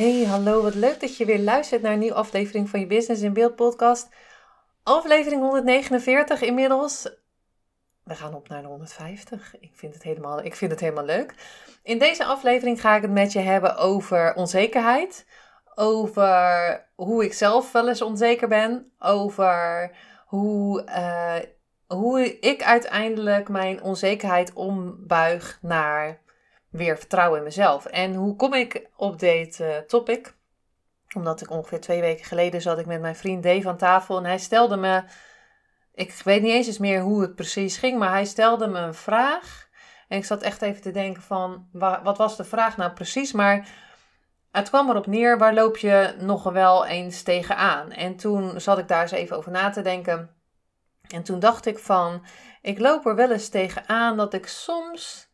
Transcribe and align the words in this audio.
Hey, 0.00 0.24
hallo, 0.24 0.62
wat 0.62 0.74
leuk 0.74 1.00
dat 1.00 1.16
je 1.16 1.24
weer 1.24 1.38
luistert 1.38 1.82
naar 1.82 1.92
een 1.92 1.98
nieuwe 1.98 2.14
aflevering 2.14 2.68
van 2.68 2.80
je 2.80 2.86
Business 2.86 3.22
in 3.22 3.32
Beeld 3.32 3.56
podcast. 3.56 4.08
Aflevering 4.82 5.40
149 5.42 6.42
inmiddels. 6.42 7.08
We 8.04 8.14
gaan 8.14 8.34
op 8.34 8.48
naar 8.48 8.62
de 8.62 8.68
150. 8.68 9.60
Ik 9.60 9.70
vind 9.74 9.94
het 9.94 10.02
helemaal, 10.02 10.42
ik 10.42 10.54
vind 10.54 10.70
het 10.70 10.80
helemaal 10.80 11.04
leuk. 11.04 11.34
In 11.82 11.98
deze 11.98 12.24
aflevering 12.24 12.80
ga 12.80 12.96
ik 12.96 13.02
het 13.02 13.10
met 13.10 13.32
je 13.32 13.38
hebben 13.38 13.76
over 13.76 14.34
onzekerheid. 14.34 15.26
Over 15.74 16.86
hoe 16.94 17.24
ik 17.24 17.32
zelf 17.32 17.72
wel 17.72 17.88
eens 17.88 18.02
onzeker 18.02 18.48
ben. 18.48 18.92
Over 18.98 19.90
hoe, 20.26 20.84
uh, 20.88 21.36
hoe 21.86 22.38
ik 22.38 22.62
uiteindelijk 22.62 23.48
mijn 23.48 23.82
onzekerheid 23.82 24.52
ombuig 24.52 25.58
naar 25.62 26.20
weer 26.70 26.98
vertrouwen 26.98 27.38
in 27.38 27.44
mezelf. 27.44 27.86
En 27.86 28.14
hoe 28.14 28.36
kom 28.36 28.54
ik 28.54 28.88
op 28.96 29.18
dit 29.18 29.58
uh, 29.58 29.76
topic? 29.76 30.34
Omdat 31.14 31.40
ik 31.40 31.50
ongeveer 31.50 31.80
twee 31.80 32.00
weken 32.00 32.24
geleden 32.24 32.60
zat 32.60 32.78
ik 32.78 32.86
met 32.86 33.00
mijn 33.00 33.16
vriend 33.16 33.42
Dave 33.42 33.68
aan 33.68 33.76
tafel 33.76 34.18
en 34.18 34.24
hij 34.24 34.38
stelde 34.38 34.76
me, 34.76 35.02
ik 35.94 36.12
weet 36.24 36.42
niet 36.42 36.52
eens 36.52 36.66
eens 36.66 36.78
meer 36.78 37.00
hoe 37.00 37.20
het 37.20 37.34
precies 37.34 37.76
ging, 37.76 37.98
maar 37.98 38.10
hij 38.10 38.24
stelde 38.24 38.66
me 38.66 38.78
een 38.78 38.94
vraag. 38.94 39.68
En 40.08 40.18
ik 40.18 40.24
zat 40.24 40.42
echt 40.42 40.62
even 40.62 40.82
te 40.82 40.90
denken 40.90 41.22
van, 41.22 41.68
wat 42.02 42.18
was 42.18 42.36
de 42.36 42.44
vraag 42.44 42.76
nou 42.76 42.92
precies? 42.92 43.32
Maar 43.32 43.68
het 44.50 44.68
kwam 44.68 44.90
erop 44.90 45.06
neer, 45.06 45.38
waar 45.38 45.54
loop 45.54 45.76
je 45.76 46.14
nog 46.18 46.42
wel 46.42 46.86
eens 46.86 47.22
tegenaan? 47.22 47.92
En 47.92 48.16
toen 48.16 48.60
zat 48.60 48.78
ik 48.78 48.88
daar 48.88 49.02
eens 49.02 49.10
even 49.10 49.36
over 49.36 49.50
na 49.50 49.70
te 49.70 49.82
denken. 49.82 50.30
En 51.08 51.22
toen 51.22 51.38
dacht 51.38 51.66
ik 51.66 51.78
van, 51.78 52.24
ik 52.62 52.78
loop 52.78 53.06
er 53.06 53.14
wel 53.14 53.30
eens 53.30 53.48
tegenaan 53.48 54.16
dat 54.16 54.34
ik 54.34 54.46
soms 54.46 55.29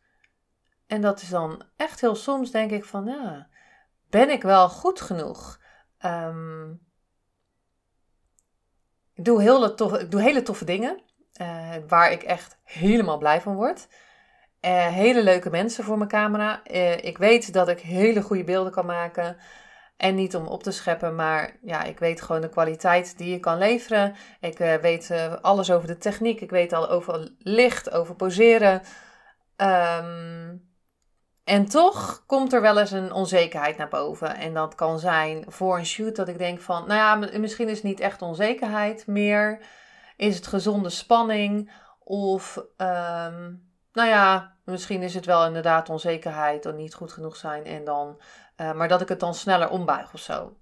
en 0.87 1.01
dat 1.01 1.21
is 1.21 1.29
dan 1.29 1.63
echt 1.75 2.01
heel 2.01 2.15
soms 2.15 2.51
denk 2.51 2.71
ik 2.71 2.85
van, 2.85 3.05
ja, 3.05 3.47
ben 4.09 4.29
ik 4.29 4.41
wel 4.41 4.69
goed 4.69 5.01
genoeg? 5.01 5.59
Um, 6.05 6.81
ik, 9.13 9.25
doe 9.25 9.41
hele 9.41 9.73
toffe, 9.73 9.99
ik 9.99 10.11
doe 10.11 10.21
hele 10.21 10.41
toffe 10.41 10.65
dingen 10.65 11.01
uh, 11.41 11.73
waar 11.87 12.11
ik 12.11 12.23
echt 12.23 12.57
helemaal 12.63 13.17
blij 13.17 13.41
van 13.41 13.55
word. 13.55 13.87
Uh, 14.61 14.87
hele 14.87 15.23
leuke 15.23 15.49
mensen 15.49 15.83
voor 15.83 15.97
mijn 15.97 16.09
camera. 16.09 16.61
Uh, 16.71 16.97
ik 16.97 17.17
weet 17.17 17.53
dat 17.53 17.67
ik 17.67 17.79
hele 17.79 18.21
goede 18.21 18.43
beelden 18.43 18.71
kan 18.71 18.85
maken. 18.85 19.37
En 19.97 20.15
niet 20.15 20.35
om 20.35 20.47
op 20.47 20.63
te 20.63 20.71
scheppen, 20.71 21.15
maar 21.15 21.57
ja, 21.61 21.83
ik 21.83 21.99
weet 21.99 22.21
gewoon 22.21 22.41
de 22.41 22.49
kwaliteit 22.49 23.17
die 23.17 23.31
je 23.31 23.39
kan 23.39 23.57
leveren. 23.57 24.15
Ik 24.39 24.57
weet 24.57 25.11
alles 25.41 25.71
over 25.71 25.87
de 25.87 25.97
techniek. 25.97 26.41
Ik 26.41 26.49
weet 26.49 26.73
al 26.73 26.89
over 26.89 27.35
licht, 27.37 27.91
over 27.91 28.15
poseren. 28.15 28.81
Um, 29.57 30.66
en 31.47 31.65
toch 31.65 32.23
komt 32.25 32.53
er 32.53 32.61
wel 32.61 32.79
eens 32.79 32.91
een 32.91 33.11
onzekerheid 33.11 33.77
naar 33.77 33.87
boven. 33.87 34.35
En 34.35 34.53
dat 34.53 34.75
kan 34.75 34.99
zijn 34.99 35.45
voor 35.47 35.77
een 35.77 35.85
shoot 35.85 36.15
dat 36.15 36.27
ik 36.27 36.37
denk 36.37 36.61
van, 36.61 36.87
nou 36.87 36.99
ja, 36.99 37.39
misschien 37.39 37.69
is 37.69 37.75
het 37.75 37.83
niet 37.83 37.99
echt 37.99 38.21
onzekerheid 38.21 39.07
meer. 39.07 39.59
Is 40.17 40.35
het 40.35 40.47
gezonde 40.47 40.89
spanning? 40.89 41.71
Of, 42.03 42.57
um, 42.77 43.69
nou 43.93 44.09
ja, 44.09 44.55
misschien 44.65 45.03
is 45.03 45.13
het 45.13 45.25
wel 45.25 45.45
inderdaad 45.45 45.89
onzekerheid 45.89 46.65
of 46.65 46.73
niet 46.73 46.93
goed 46.93 47.11
genoeg 47.11 47.35
zijn. 47.35 47.65
En 47.65 47.83
dan, 47.83 48.21
uh, 48.57 48.73
maar 48.73 48.87
dat 48.87 49.01
ik 49.01 49.09
het 49.09 49.19
dan 49.19 49.33
sneller 49.33 49.69
ombuig 49.69 50.13
of 50.13 50.19
zo. 50.19 50.57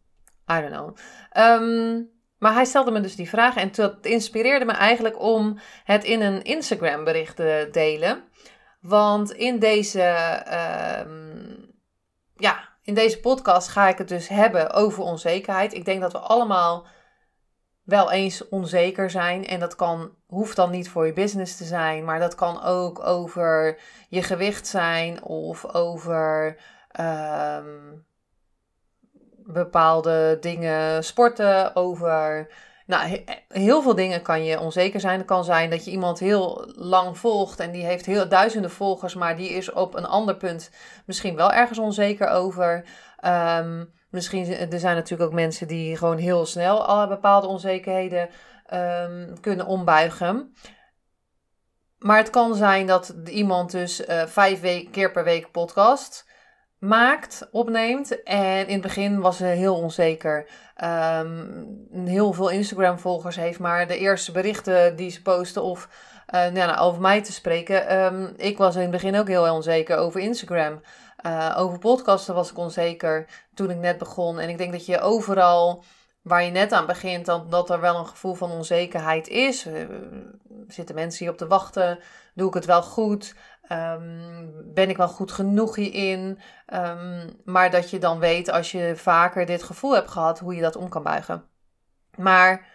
I 0.51 0.61
don't 0.61 0.71
know. 0.71 0.97
Um, 1.37 2.09
maar 2.39 2.53
hij 2.53 2.65
stelde 2.65 2.91
me 2.91 2.99
dus 2.99 3.15
die 3.15 3.29
vraag 3.29 3.55
en 3.55 3.71
dat 3.71 4.05
inspireerde 4.05 4.65
me 4.65 4.71
eigenlijk 4.71 5.21
om 5.21 5.59
het 5.83 6.03
in 6.03 6.21
een 6.21 6.43
Instagram 6.43 7.03
bericht 7.03 7.35
te 7.35 7.67
delen. 7.71 8.23
Want 8.87 9.31
in 9.31 9.59
deze, 9.59 10.01
ehm, 10.01 11.53
ja, 12.35 12.69
in 12.81 12.93
deze 12.93 13.19
podcast 13.19 13.67
ga 13.67 13.87
ik 13.87 13.97
het 13.97 14.07
dus 14.07 14.27
hebben 14.27 14.71
over 14.71 15.03
onzekerheid. 15.03 15.73
Ik 15.73 15.85
denk 15.85 16.01
dat 16.01 16.11
we 16.11 16.19
allemaal 16.19 16.87
wel 17.83 18.11
eens 18.11 18.49
onzeker 18.49 19.09
zijn. 19.09 19.45
En 19.45 19.59
dat 19.59 19.75
kan, 19.75 20.15
hoeft 20.27 20.55
dan 20.55 20.71
niet 20.71 20.89
voor 20.89 21.05
je 21.05 21.13
business 21.13 21.57
te 21.57 21.63
zijn, 21.63 22.03
maar 22.03 22.19
dat 22.19 22.35
kan 22.35 22.63
ook 22.63 23.05
over 23.05 23.79
je 24.09 24.23
gewicht 24.23 24.67
zijn 24.67 25.23
of 25.23 25.73
over 25.73 26.57
ehm, 26.91 27.93
bepaalde 29.45 30.37
dingen 30.39 31.03
sporten, 31.03 31.75
over 31.75 32.47
nou, 32.85 33.23
heel 33.47 33.81
veel 33.81 33.95
dingen 33.95 34.21
kan 34.21 34.43
je 34.43 34.59
onzeker 34.59 34.99
zijn. 34.99 35.17
Het 35.17 35.27
kan 35.27 35.43
zijn 35.43 35.69
dat 35.69 35.85
je 35.85 35.91
iemand 35.91 36.19
heel 36.19 36.71
lang 36.75 37.17
volgt 37.17 37.59
en 37.59 37.71
die 37.71 37.85
heeft 37.85 38.05
heel 38.05 38.29
duizenden 38.29 38.71
volgers, 38.71 39.15
maar 39.15 39.37
die 39.37 39.49
is 39.49 39.71
op 39.71 39.95
een 39.95 40.05
ander 40.05 40.35
punt 40.35 40.71
misschien 41.05 41.35
wel 41.35 41.51
ergens 41.51 41.79
onzeker 41.79 42.27
over. 42.27 42.85
Um, 43.25 43.93
misschien 44.09 44.71
er 44.71 44.79
zijn 44.79 44.95
natuurlijk 44.95 45.29
ook 45.29 45.35
mensen 45.35 45.67
die 45.67 45.97
gewoon 45.97 46.17
heel 46.17 46.45
snel 46.45 46.85
alle 46.85 47.07
bepaalde 47.07 47.47
onzekerheden 47.47 48.29
um, 48.73 49.39
kunnen 49.41 49.65
ombuigen. 49.65 50.55
Maar 51.97 52.17
het 52.17 52.29
kan 52.29 52.55
zijn 52.55 52.87
dat 52.87 53.15
iemand 53.25 53.71
dus 53.71 54.07
uh, 54.07 54.25
vijf 54.25 54.89
keer 54.91 55.11
per 55.11 55.23
week 55.23 55.51
podcast 55.51 56.25
maakt, 56.79 57.47
opneemt. 57.51 58.23
En 58.23 58.67
in 58.67 58.73
het 58.73 58.81
begin 58.81 59.19
was 59.19 59.37
ze 59.37 59.45
heel 59.45 59.75
onzeker. 59.75 60.49
Um, 60.83 61.87
heel 62.05 62.33
veel 62.33 62.49
Instagram-volgers 62.49 63.35
heeft, 63.35 63.59
maar 63.59 63.87
de 63.87 63.97
eerste 63.97 64.31
berichten 64.31 64.95
die 64.95 65.09
ze 65.09 65.21
posten 65.21 65.63
of 65.63 65.89
uh, 66.33 66.47
nou, 66.47 66.77
over 66.77 67.01
mij 67.01 67.23
te 67.23 67.33
spreken. 67.33 68.03
Um, 68.05 68.33
ik 68.37 68.57
was 68.57 68.75
in 68.75 68.81
het 68.81 68.91
begin 68.91 69.17
ook 69.17 69.27
heel 69.27 69.53
onzeker 69.53 69.97
over 69.97 70.19
Instagram. 70.19 70.81
Uh, 71.25 71.55
over 71.57 71.79
podcasten 71.79 72.35
was 72.35 72.51
ik 72.51 72.57
onzeker 72.57 73.25
toen 73.53 73.69
ik 73.69 73.77
net 73.77 73.97
begon. 73.97 74.39
En 74.39 74.49
ik 74.49 74.57
denk 74.57 74.71
dat 74.71 74.85
je 74.85 74.99
overal 74.99 75.83
waar 76.21 76.43
je 76.43 76.51
net 76.51 76.71
aan 76.71 76.85
begint, 76.85 77.25
dat, 77.25 77.51
dat 77.51 77.69
er 77.69 77.79
wel 77.79 77.95
een 77.95 78.07
gevoel 78.07 78.33
van 78.33 78.51
onzekerheid 78.51 79.27
is. 79.27 79.65
Uh, 79.65 79.73
zitten 80.67 80.95
mensen 80.95 81.19
hier 81.19 81.31
op 81.31 81.37
te 81.37 81.47
wachten? 81.47 81.99
Doe 82.33 82.47
ik 82.47 82.53
het 82.53 82.65
wel 82.65 82.83
goed? 82.83 83.35
Um, 83.69 84.73
ben 84.73 84.89
ik 84.89 84.97
wel 84.97 85.07
goed 85.07 85.31
genoeg 85.31 85.75
hierin? 85.75 86.39
Um, 86.73 87.41
maar 87.43 87.71
dat 87.71 87.89
je 87.89 87.99
dan 87.99 88.19
weet 88.19 88.49
als 88.49 88.71
je 88.71 88.93
vaker 88.95 89.45
dit 89.45 89.63
gevoel 89.63 89.95
hebt 89.95 90.11
gehad, 90.11 90.39
hoe 90.39 90.55
je 90.55 90.61
dat 90.61 90.75
om 90.75 90.89
kan 90.89 91.03
buigen. 91.03 91.43
Maar 92.17 92.67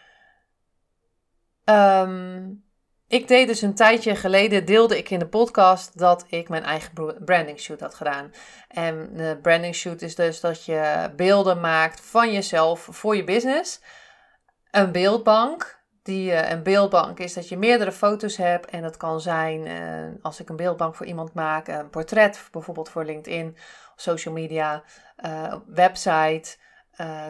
um, 1.64 2.64
ik 3.08 3.28
deed 3.28 3.46
dus 3.46 3.62
een 3.62 3.74
tijdje 3.74 4.16
geleden, 4.16 4.64
deelde 4.64 4.98
ik 4.98 5.10
in 5.10 5.18
de 5.18 5.28
podcast 5.28 5.98
dat 5.98 6.24
ik 6.28 6.48
mijn 6.48 6.64
eigen 6.64 7.24
branding 7.24 7.60
shoot 7.60 7.80
had 7.80 7.94
gedaan. 7.94 8.32
En 8.68 9.10
de 9.12 9.38
branding 9.42 9.74
shoot 9.74 10.02
is 10.02 10.14
dus 10.14 10.40
dat 10.40 10.64
je 10.64 11.12
beelden 11.16 11.60
maakt 11.60 12.00
van 12.00 12.32
jezelf 12.32 12.88
voor 12.90 13.16
je 13.16 13.24
business. 13.24 13.80
Een 14.70 14.92
beeldbank 14.92 15.79
die 16.02 16.30
uh, 16.30 16.50
een 16.50 16.62
beeldbank 16.62 17.18
is 17.18 17.34
dat 17.34 17.48
je 17.48 17.56
meerdere 17.56 17.92
foto's 17.92 18.36
hebt. 18.36 18.70
En 18.70 18.82
dat 18.82 18.96
kan 18.96 19.20
zijn, 19.20 19.66
uh, 19.66 20.22
als 20.22 20.40
ik 20.40 20.48
een 20.48 20.56
beeldbank 20.56 20.94
voor 20.94 21.06
iemand 21.06 21.34
maak, 21.34 21.68
een 21.68 21.90
portret 21.90 22.48
bijvoorbeeld 22.52 22.88
voor 22.88 23.04
LinkedIn, 23.04 23.56
social 23.96 24.34
media, 24.34 24.82
uh, 25.24 25.54
website. 25.66 26.56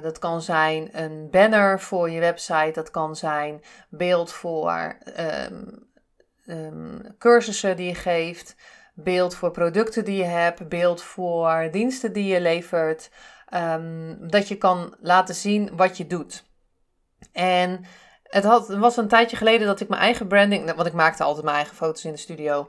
dat 0.02 0.18
kan 0.18 0.42
zijn 0.42 0.88
een 0.92 1.30
banner 1.30 1.80
voor 1.80 2.10
je 2.10 2.20
website. 2.20 2.70
Dat 2.72 2.90
kan 2.90 3.16
zijn 3.16 3.62
beeld 3.88 4.32
voor 4.32 4.96
um, 5.18 5.88
um, 6.46 7.14
cursussen 7.18 7.76
die 7.76 7.86
je 7.86 7.94
geeft. 7.94 8.56
Beeld 8.94 9.34
voor 9.34 9.50
producten 9.50 10.04
die 10.04 10.16
je 10.16 10.24
hebt. 10.24 10.68
Beeld 10.68 11.02
voor 11.02 11.68
diensten 11.70 12.12
die 12.12 12.24
je 12.24 12.40
levert. 12.40 13.10
Um, 13.54 14.28
dat 14.28 14.48
je 14.48 14.56
kan 14.56 14.96
laten 15.00 15.34
zien 15.34 15.76
wat 15.76 15.96
je 15.96 16.06
doet. 16.06 16.44
En 17.32 17.84
het, 18.30 18.44
had, 18.44 18.68
was 18.68 18.96
een 18.96 19.08
tijdje 19.08 19.36
geleden 19.36 19.66
dat 19.66 19.80
ik 19.80 19.88
mijn 19.88 20.00
eigen 20.02 20.26
branding. 20.26 20.74
Want 20.74 20.86
ik 20.86 20.92
maakte 20.92 21.22
altijd 21.22 21.44
mijn 21.44 21.56
eigen 21.56 21.76
foto's 21.76 22.04
in 22.04 22.12
de 22.12 22.18
studio. 22.18 22.68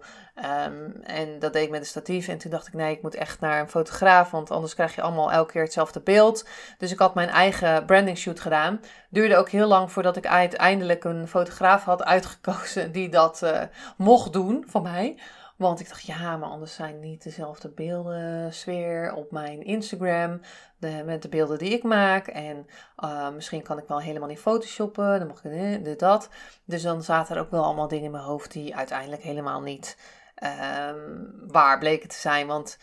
Um, 0.67 1.01
en 1.03 1.39
dat 1.39 1.53
deed 1.53 1.63
ik 1.63 1.69
met 1.69 1.79
een 1.79 1.85
statief. 1.85 2.27
En 2.27 2.37
toen 2.37 2.51
dacht 2.51 2.67
ik, 2.67 2.73
nee, 2.73 2.95
ik 2.95 3.01
moet 3.01 3.15
echt 3.15 3.39
naar 3.39 3.59
een 3.59 3.69
fotograaf. 3.69 4.31
Want 4.31 4.51
anders 4.51 4.73
krijg 4.73 4.95
je 4.95 5.01
allemaal 5.01 5.31
elke 5.31 5.51
keer 5.51 5.63
hetzelfde 5.63 5.99
beeld. 5.99 6.45
Dus 6.77 6.91
ik 6.91 6.99
had 6.99 7.15
mijn 7.15 7.29
eigen 7.29 7.85
branding 7.85 8.17
shoot 8.17 8.39
gedaan. 8.39 8.81
Duurde 9.09 9.37
ook 9.37 9.49
heel 9.49 9.67
lang 9.67 9.91
voordat 9.91 10.17
ik 10.17 10.27
uiteindelijk 10.27 11.03
een 11.03 11.27
fotograaf 11.27 11.83
had 11.83 12.03
uitgekozen 12.03 12.91
die 12.91 13.09
dat 13.09 13.41
uh, 13.43 13.61
mocht 13.97 14.33
doen 14.33 14.65
van 14.67 14.81
mij. 14.81 15.17
Want 15.61 15.79
ik 15.79 15.89
dacht, 15.89 16.05
ja, 16.05 16.37
maar 16.37 16.49
anders 16.49 16.73
zijn 16.73 16.99
niet 16.99 17.23
dezelfde 17.23 17.69
beelden 17.69 18.53
sfeer 18.53 19.13
op 19.13 19.31
mijn 19.31 19.63
Instagram. 19.63 20.41
De, 20.77 21.03
met 21.05 21.21
de 21.21 21.29
beelden 21.29 21.57
die 21.57 21.69
ik 21.69 21.83
maak. 21.83 22.27
En 22.27 22.67
uh, 23.03 23.29
misschien 23.29 23.63
kan 23.63 23.77
ik 23.77 23.87
wel 23.87 24.01
helemaal 24.01 24.27
niet 24.27 24.39
photoshoppen. 24.39 25.19
Dan 25.19 25.27
mag 25.27 25.43
ik 25.43 25.83
dit, 25.83 25.99
dat. 25.99 26.29
Dus 26.65 26.81
dan 26.81 27.03
zaten 27.03 27.35
er 27.35 27.41
ook 27.41 27.51
wel 27.51 27.63
allemaal 27.63 27.87
dingen 27.87 28.05
in 28.05 28.11
mijn 28.11 28.23
hoofd 28.23 28.51
die 28.51 28.75
uiteindelijk 28.75 29.21
helemaal 29.21 29.61
niet 29.61 29.97
um, 30.99 31.33
waar 31.47 31.77
bleken 31.79 32.09
te 32.09 32.19
zijn. 32.19 32.47
Want 32.47 32.77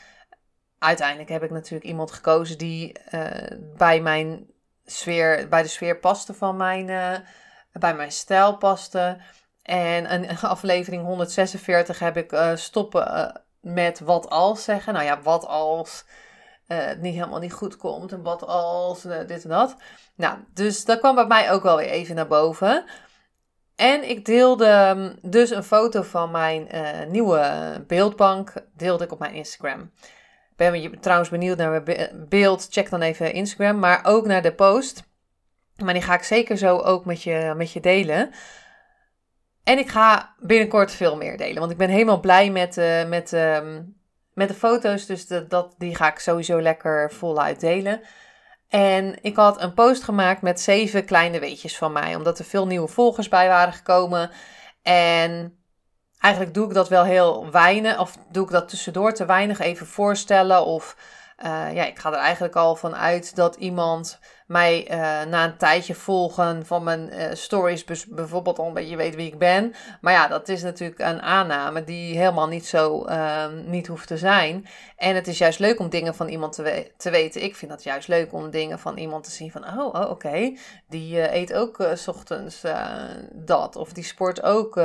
uiteindelijk 0.79 1.29
heb 1.29 1.43
ik 1.43 1.51
natuurlijk 1.51 1.91
iemand 1.91 2.11
gekozen 2.11 2.59
die 2.59 2.97
uh, 3.11 3.31
bij 3.77 4.01
mijn 4.01 4.47
sfeer, 4.85 5.49
bij 5.49 5.63
de 5.63 5.69
sfeer 5.69 5.99
paste 5.99 6.35
van 6.35 6.57
mijn, 6.57 6.89
uh, 6.89 7.17
bij 7.73 7.95
mijn 7.95 8.13
stijl 8.13 8.57
paste. 8.57 9.21
En 9.69 10.13
een 10.13 10.39
aflevering 10.39 11.05
146 11.05 11.99
heb 11.99 12.17
ik 12.17 12.33
uh, 12.33 12.51
stoppen 12.55 13.33
met 13.61 14.01
wat 14.01 14.29
als 14.31 14.65
zeggen. 14.65 14.93
Nou 14.93 15.05
ja, 15.05 15.21
wat 15.23 15.47
als 15.47 16.05
het 16.67 17.01
niet 17.01 17.15
helemaal 17.15 17.39
niet 17.39 17.53
goed 17.53 17.77
komt 17.77 18.13
en 18.13 18.23
wat 18.23 18.47
als 18.47 19.03
dit 19.03 19.43
en 19.43 19.51
dat. 19.51 19.77
Nou, 20.15 20.39
dus 20.55 20.85
dat 20.85 20.99
kwam 20.99 21.15
bij 21.15 21.27
mij 21.27 21.53
ook 21.53 21.63
wel 21.63 21.77
weer 21.77 21.89
even 21.89 22.15
naar 22.15 22.27
boven. 22.27 22.85
En 23.77 24.09
ik 24.09 24.25
deelde 24.25 24.93
mm, 24.97 25.31
dus 25.31 25.51
een 25.51 25.63
foto 25.63 26.03
van 26.03 26.31
mijn 26.31 26.69
nieuwe 27.11 27.73
beeldbank, 27.87 28.53
deelde 28.77 29.05
ik 29.05 29.13
op 29.13 29.19
mijn 29.19 29.35
Instagram 29.35 29.91
ben 30.59 30.83
je 30.83 30.99
trouwens 31.01 31.31
benieuwd 31.31 31.57
naar 31.57 31.83
mijn 31.83 32.27
beeld, 32.29 32.67
check 32.71 32.91
dan 32.91 33.03
even 33.03 33.33
Instagram, 33.33 33.79
maar 33.79 34.01
ook 34.03 34.27
naar 34.27 34.43
de 34.43 34.55
post. 34.55 35.03
Maar 35.77 35.93
die 35.93 36.03
ga 36.03 36.15
ik 36.15 36.23
zeker 36.23 36.57
zo 36.57 36.79
ook 36.79 37.05
met 37.05 37.23
je, 37.23 37.55
met 37.57 37.73
je 37.73 37.81
delen. 37.81 38.31
En 39.69 39.79
ik 39.79 39.89
ga 39.89 40.35
binnenkort 40.39 40.93
veel 40.93 41.17
meer 41.17 41.37
delen, 41.37 41.59
want 41.59 41.71
ik 41.71 41.77
ben 41.77 41.89
helemaal 41.89 42.21
blij 42.21 42.51
met, 42.51 42.77
uh, 42.77 43.05
met, 43.05 43.33
uh, 43.33 43.59
met 44.33 44.49
de 44.49 44.55
foto's. 44.55 45.07
Dus 45.07 45.27
dat, 45.27 45.75
die 45.79 45.95
ga 45.95 46.11
ik 46.13 46.19
sowieso 46.19 46.61
lekker 46.61 47.13
voluit 47.13 47.61
delen. 47.61 48.01
En 48.69 49.19
ik 49.23 49.37
had 49.37 49.61
een 49.63 49.75
post 49.75 50.03
gemaakt 50.03 50.43
met 50.43 50.61
zeven 50.61 51.05
kleine 51.05 51.39
weetjes 51.39 51.77
van 51.77 51.93
mij, 51.93 52.15
omdat 52.15 52.39
er 52.39 52.45
veel 52.45 52.67
nieuwe 52.67 52.89
volgers 52.89 53.29
bij 53.29 53.49
waren 53.49 53.73
gekomen. 53.73 54.31
En 54.83 55.59
eigenlijk 56.19 56.55
doe 56.55 56.67
ik 56.69 56.75
dat 56.75 56.89
wel 56.89 57.05
heel 57.05 57.51
weinig, 57.51 57.99
of 58.01 58.17
doe 58.31 58.45
ik 58.45 58.51
dat 58.51 58.69
tussendoor 58.69 59.13
te 59.13 59.27
weinig 59.27 59.59
even 59.59 59.87
voorstellen. 59.87 60.65
Of 60.65 60.97
uh, 61.45 61.75
ja, 61.75 61.85
ik 61.85 61.99
ga 61.99 62.13
er 62.13 62.19
eigenlijk 62.19 62.57
al 62.57 62.77
van 62.77 62.97
uit 62.97 63.37
dat 63.37 63.57
iemand 63.57 64.19
mij 64.47 64.91
uh, 64.91 64.97
na 65.31 65.45
een 65.45 65.57
tijdje 65.57 65.95
volgen 65.95 66.67
van 66.67 66.83
mijn 66.83 67.13
uh, 67.13 67.25
stories 67.33 67.85
bijvoorbeeld 68.09 68.59
al 68.59 68.67
een 68.67 68.75
beetje 68.75 68.97
weet 68.97 69.15
wie 69.15 69.27
ik 69.27 69.39
ben. 69.39 69.75
Maar 70.01 70.13
ja, 70.13 70.29
dat 70.29 70.49
is 70.49 70.63
natuurlijk 70.63 71.01
een 71.01 71.23
aanname 71.23 71.85
die 71.85 72.17
helemaal 72.17 72.49
niet 72.49 72.67
zo 72.67 73.05
ehm, 73.05 73.71
niet 73.71 73.87
hoeft 73.87 74.07
te 74.07 74.17
zijn. 74.17 74.67
En 74.97 75.15
het 75.15 75.27
is 75.27 75.39
juist 75.39 75.59
leuk 75.59 75.79
om 75.79 75.89
dingen 75.89 76.15
van 76.15 76.29
iemand 76.29 76.53
te, 76.53 76.93
te 76.97 77.11
weten. 77.11 77.43
Ik 77.43 77.57
vind 77.57 77.71
dat 77.71 77.83
juist 77.83 78.09
leuk 78.09 78.33
om 78.33 78.51
dingen 78.51 78.79
van 78.79 78.97
iemand 78.97 79.25
te 79.25 79.31
zien 79.31 79.51
van, 79.51 79.65
oh, 79.65 79.95
oh 79.95 80.11
oké, 80.11 80.57
die 80.89 81.35
eet 81.35 81.55
ook 81.55 81.89
s 81.95 82.09
ochtends 82.09 82.63
dat. 83.33 83.77
Of 83.77 83.93
die 83.93 84.05
sport 84.05 84.43
ook 84.43 84.81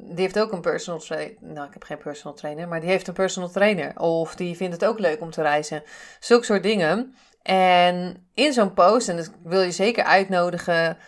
die 0.00 0.20
heeft 0.20 0.38
ook 0.38 0.52
een 0.52 0.60
personal 0.60 1.00
trainer. 1.00 1.36
Nou, 1.40 1.66
ik 1.66 1.72
heb 1.72 1.82
geen 1.82 1.98
personal 1.98 2.36
trainer, 2.36 2.68
maar 2.68 2.80
die 2.80 2.88
heeft 2.88 3.08
een 3.08 3.14
personal 3.14 3.50
trainer. 3.50 4.00
Of 4.00 4.36
die 4.36 4.56
vindt 4.56 4.74
het 4.74 4.84
ook 4.84 4.98
leuk 4.98 5.20
om 5.20 5.30
te 5.30 5.42
reizen. 5.42 5.82
Zulke 6.20 6.44
soort 6.44 6.62
dingen. 6.62 7.14
En 7.42 8.26
in 8.34 8.52
zo'n 8.52 8.74
post, 8.74 9.08
en 9.08 9.16
dat 9.16 9.30
wil 9.42 9.60
je 9.60 9.70
zeker 9.70 10.04
uitnodigen. 10.04 10.98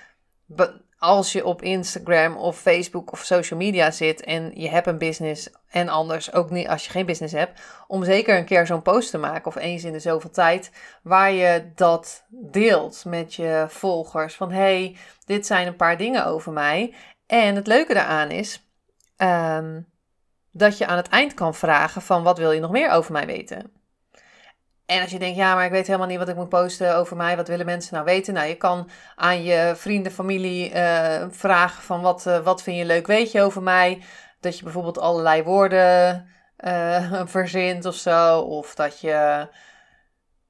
Als 0.99 1.33
je 1.33 1.45
op 1.45 1.63
Instagram 1.63 2.37
of 2.37 2.59
Facebook 2.59 3.13
of 3.13 3.25
social 3.25 3.59
media 3.59 3.91
zit 3.91 4.25
en 4.25 4.51
je 4.55 4.69
hebt 4.69 4.87
een 4.87 4.99
business 4.99 5.51
en 5.69 5.89
anders 5.89 6.33
ook 6.33 6.51
niet 6.51 6.69
als 6.69 6.85
je 6.85 6.91
geen 6.91 7.07
business 7.07 7.35
hebt, 7.35 7.61
om 7.87 8.05
zeker 8.05 8.37
een 8.37 8.45
keer 8.45 8.67
zo'n 8.67 8.83
post 8.83 9.11
te 9.11 9.19
maken 9.19 9.47
of 9.47 9.57
eens 9.57 9.85
in 9.85 9.93
de 9.93 9.99
zoveel 9.99 10.31
tijd 10.31 10.71
waar 11.03 11.33
je 11.33 11.71
dat 11.75 12.25
deelt 12.29 13.05
met 13.05 13.35
je 13.35 13.65
volgers 13.69 14.35
van 14.35 14.53
hey, 14.53 14.97
dit 15.25 15.47
zijn 15.47 15.67
een 15.67 15.77
paar 15.77 15.97
dingen 15.97 16.27
over 16.27 16.53
mij. 16.53 16.95
En 17.27 17.55
het 17.55 17.67
leuke 17.67 17.95
daaraan 17.95 18.31
is, 18.31 18.70
um, 19.23 19.89
dat 20.53 20.79
je 20.79 20.87
aan 20.87 20.97
het 20.97 21.09
eind 21.09 21.35
kan 21.35 21.55
vragen 21.55 22.03
van 22.03 22.23
wat 22.23 22.39
wil 22.39 22.53
je 22.53 22.61
nog 22.61 22.71
meer 22.71 22.91
over 22.91 23.13
mij 23.13 23.27
weten? 23.27 23.73
En 24.91 25.03
als 25.03 25.11
je 25.11 25.19
denkt, 25.19 25.37
ja, 25.37 25.55
maar 25.55 25.65
ik 25.65 25.71
weet 25.71 25.87
helemaal 25.87 26.09
niet 26.09 26.19
wat 26.19 26.29
ik 26.29 26.37
moet 26.37 26.49
posten 26.49 26.97
over 26.97 27.17
mij, 27.17 27.37
wat 27.37 27.49
willen 27.49 27.67
mensen 27.67 27.95
nou 27.95 28.05
weten? 28.05 28.35
Nou, 28.35 28.49
je 28.49 28.57
kan 28.57 28.91
aan 29.15 29.43
je 29.43 29.73
vrienden, 29.77 30.13
familie 30.13 30.75
uh, 30.75 31.25
vragen 31.31 31.83
van 31.83 32.01
wat, 32.01 32.27
uh, 32.27 32.39
wat 32.39 32.63
vind 32.63 32.77
je 32.77 32.85
leuk 32.85 33.07
weet 33.07 33.33
je 33.33 33.43
over 33.43 33.63
mij? 33.63 34.03
Dat 34.41 34.59
je 34.59 34.65
bijvoorbeeld 34.65 34.99
allerlei 34.99 35.43
woorden 35.43 36.29
uh, 36.59 37.23
verzint 37.37 37.85
of 37.85 37.95
zo. 37.95 38.41
Of 38.41 38.75
dat 38.75 39.01
je, 39.01 39.49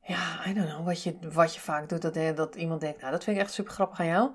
ja, 0.02 0.46
I 0.46 0.54
don't 0.54 0.68
know, 0.68 0.86
wat 0.86 1.02
je, 1.02 1.18
wat 1.32 1.54
je 1.54 1.60
vaak 1.60 1.88
doet, 1.88 2.02
dat, 2.02 2.36
dat 2.36 2.54
iemand 2.54 2.80
denkt, 2.80 3.00
nou, 3.00 3.12
dat 3.12 3.24
vind 3.24 3.36
ik 3.36 3.42
echt 3.42 3.52
super 3.52 3.72
grappig 3.72 4.00
aan 4.00 4.06
jou. 4.06 4.30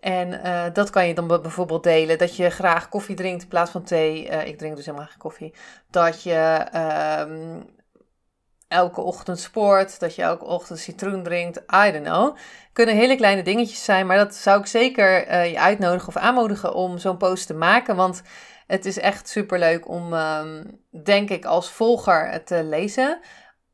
En 0.00 0.32
uh, 0.32 0.64
dat 0.72 0.90
kan 0.90 1.06
je 1.08 1.14
dan 1.14 1.26
bijvoorbeeld 1.26 1.82
delen. 1.82 2.18
Dat 2.18 2.36
je 2.36 2.50
graag 2.50 2.88
koffie 2.88 3.16
drinkt 3.16 3.42
in 3.42 3.48
plaats 3.48 3.70
van 3.70 3.82
thee. 3.82 4.30
Uh, 4.30 4.46
ik 4.46 4.58
drink 4.58 4.76
dus 4.76 4.86
helemaal 4.86 5.06
geen 5.06 5.18
koffie. 5.18 5.54
Dat 5.90 6.22
je 6.22 6.66
um, 7.28 7.64
elke 8.68 9.00
ochtend 9.00 9.40
sport. 9.40 10.00
Dat 10.00 10.14
je 10.14 10.22
elke 10.22 10.44
ochtend 10.44 10.78
citroen 10.78 11.22
drinkt. 11.22 11.58
I 11.58 11.92
don't 11.92 12.04
know. 12.04 12.36
Kunnen 12.72 12.94
hele 12.94 13.16
kleine 13.16 13.42
dingetjes 13.42 13.84
zijn. 13.84 14.06
Maar 14.06 14.16
dat 14.16 14.34
zou 14.34 14.60
ik 14.60 14.66
zeker 14.66 15.28
uh, 15.28 15.50
je 15.50 15.60
uitnodigen 15.60 16.08
of 16.08 16.16
aanmoedigen 16.16 16.74
om 16.74 16.98
zo'n 16.98 17.16
post 17.16 17.46
te 17.46 17.54
maken. 17.54 17.96
Want 17.96 18.22
het 18.66 18.84
is 18.84 18.98
echt 18.98 19.28
super 19.28 19.58
leuk 19.58 19.88
om, 19.88 20.12
um, 20.12 20.80
denk 21.04 21.30
ik, 21.30 21.44
als 21.44 21.70
volger 21.70 22.44
te 22.44 22.64
lezen. 22.64 23.20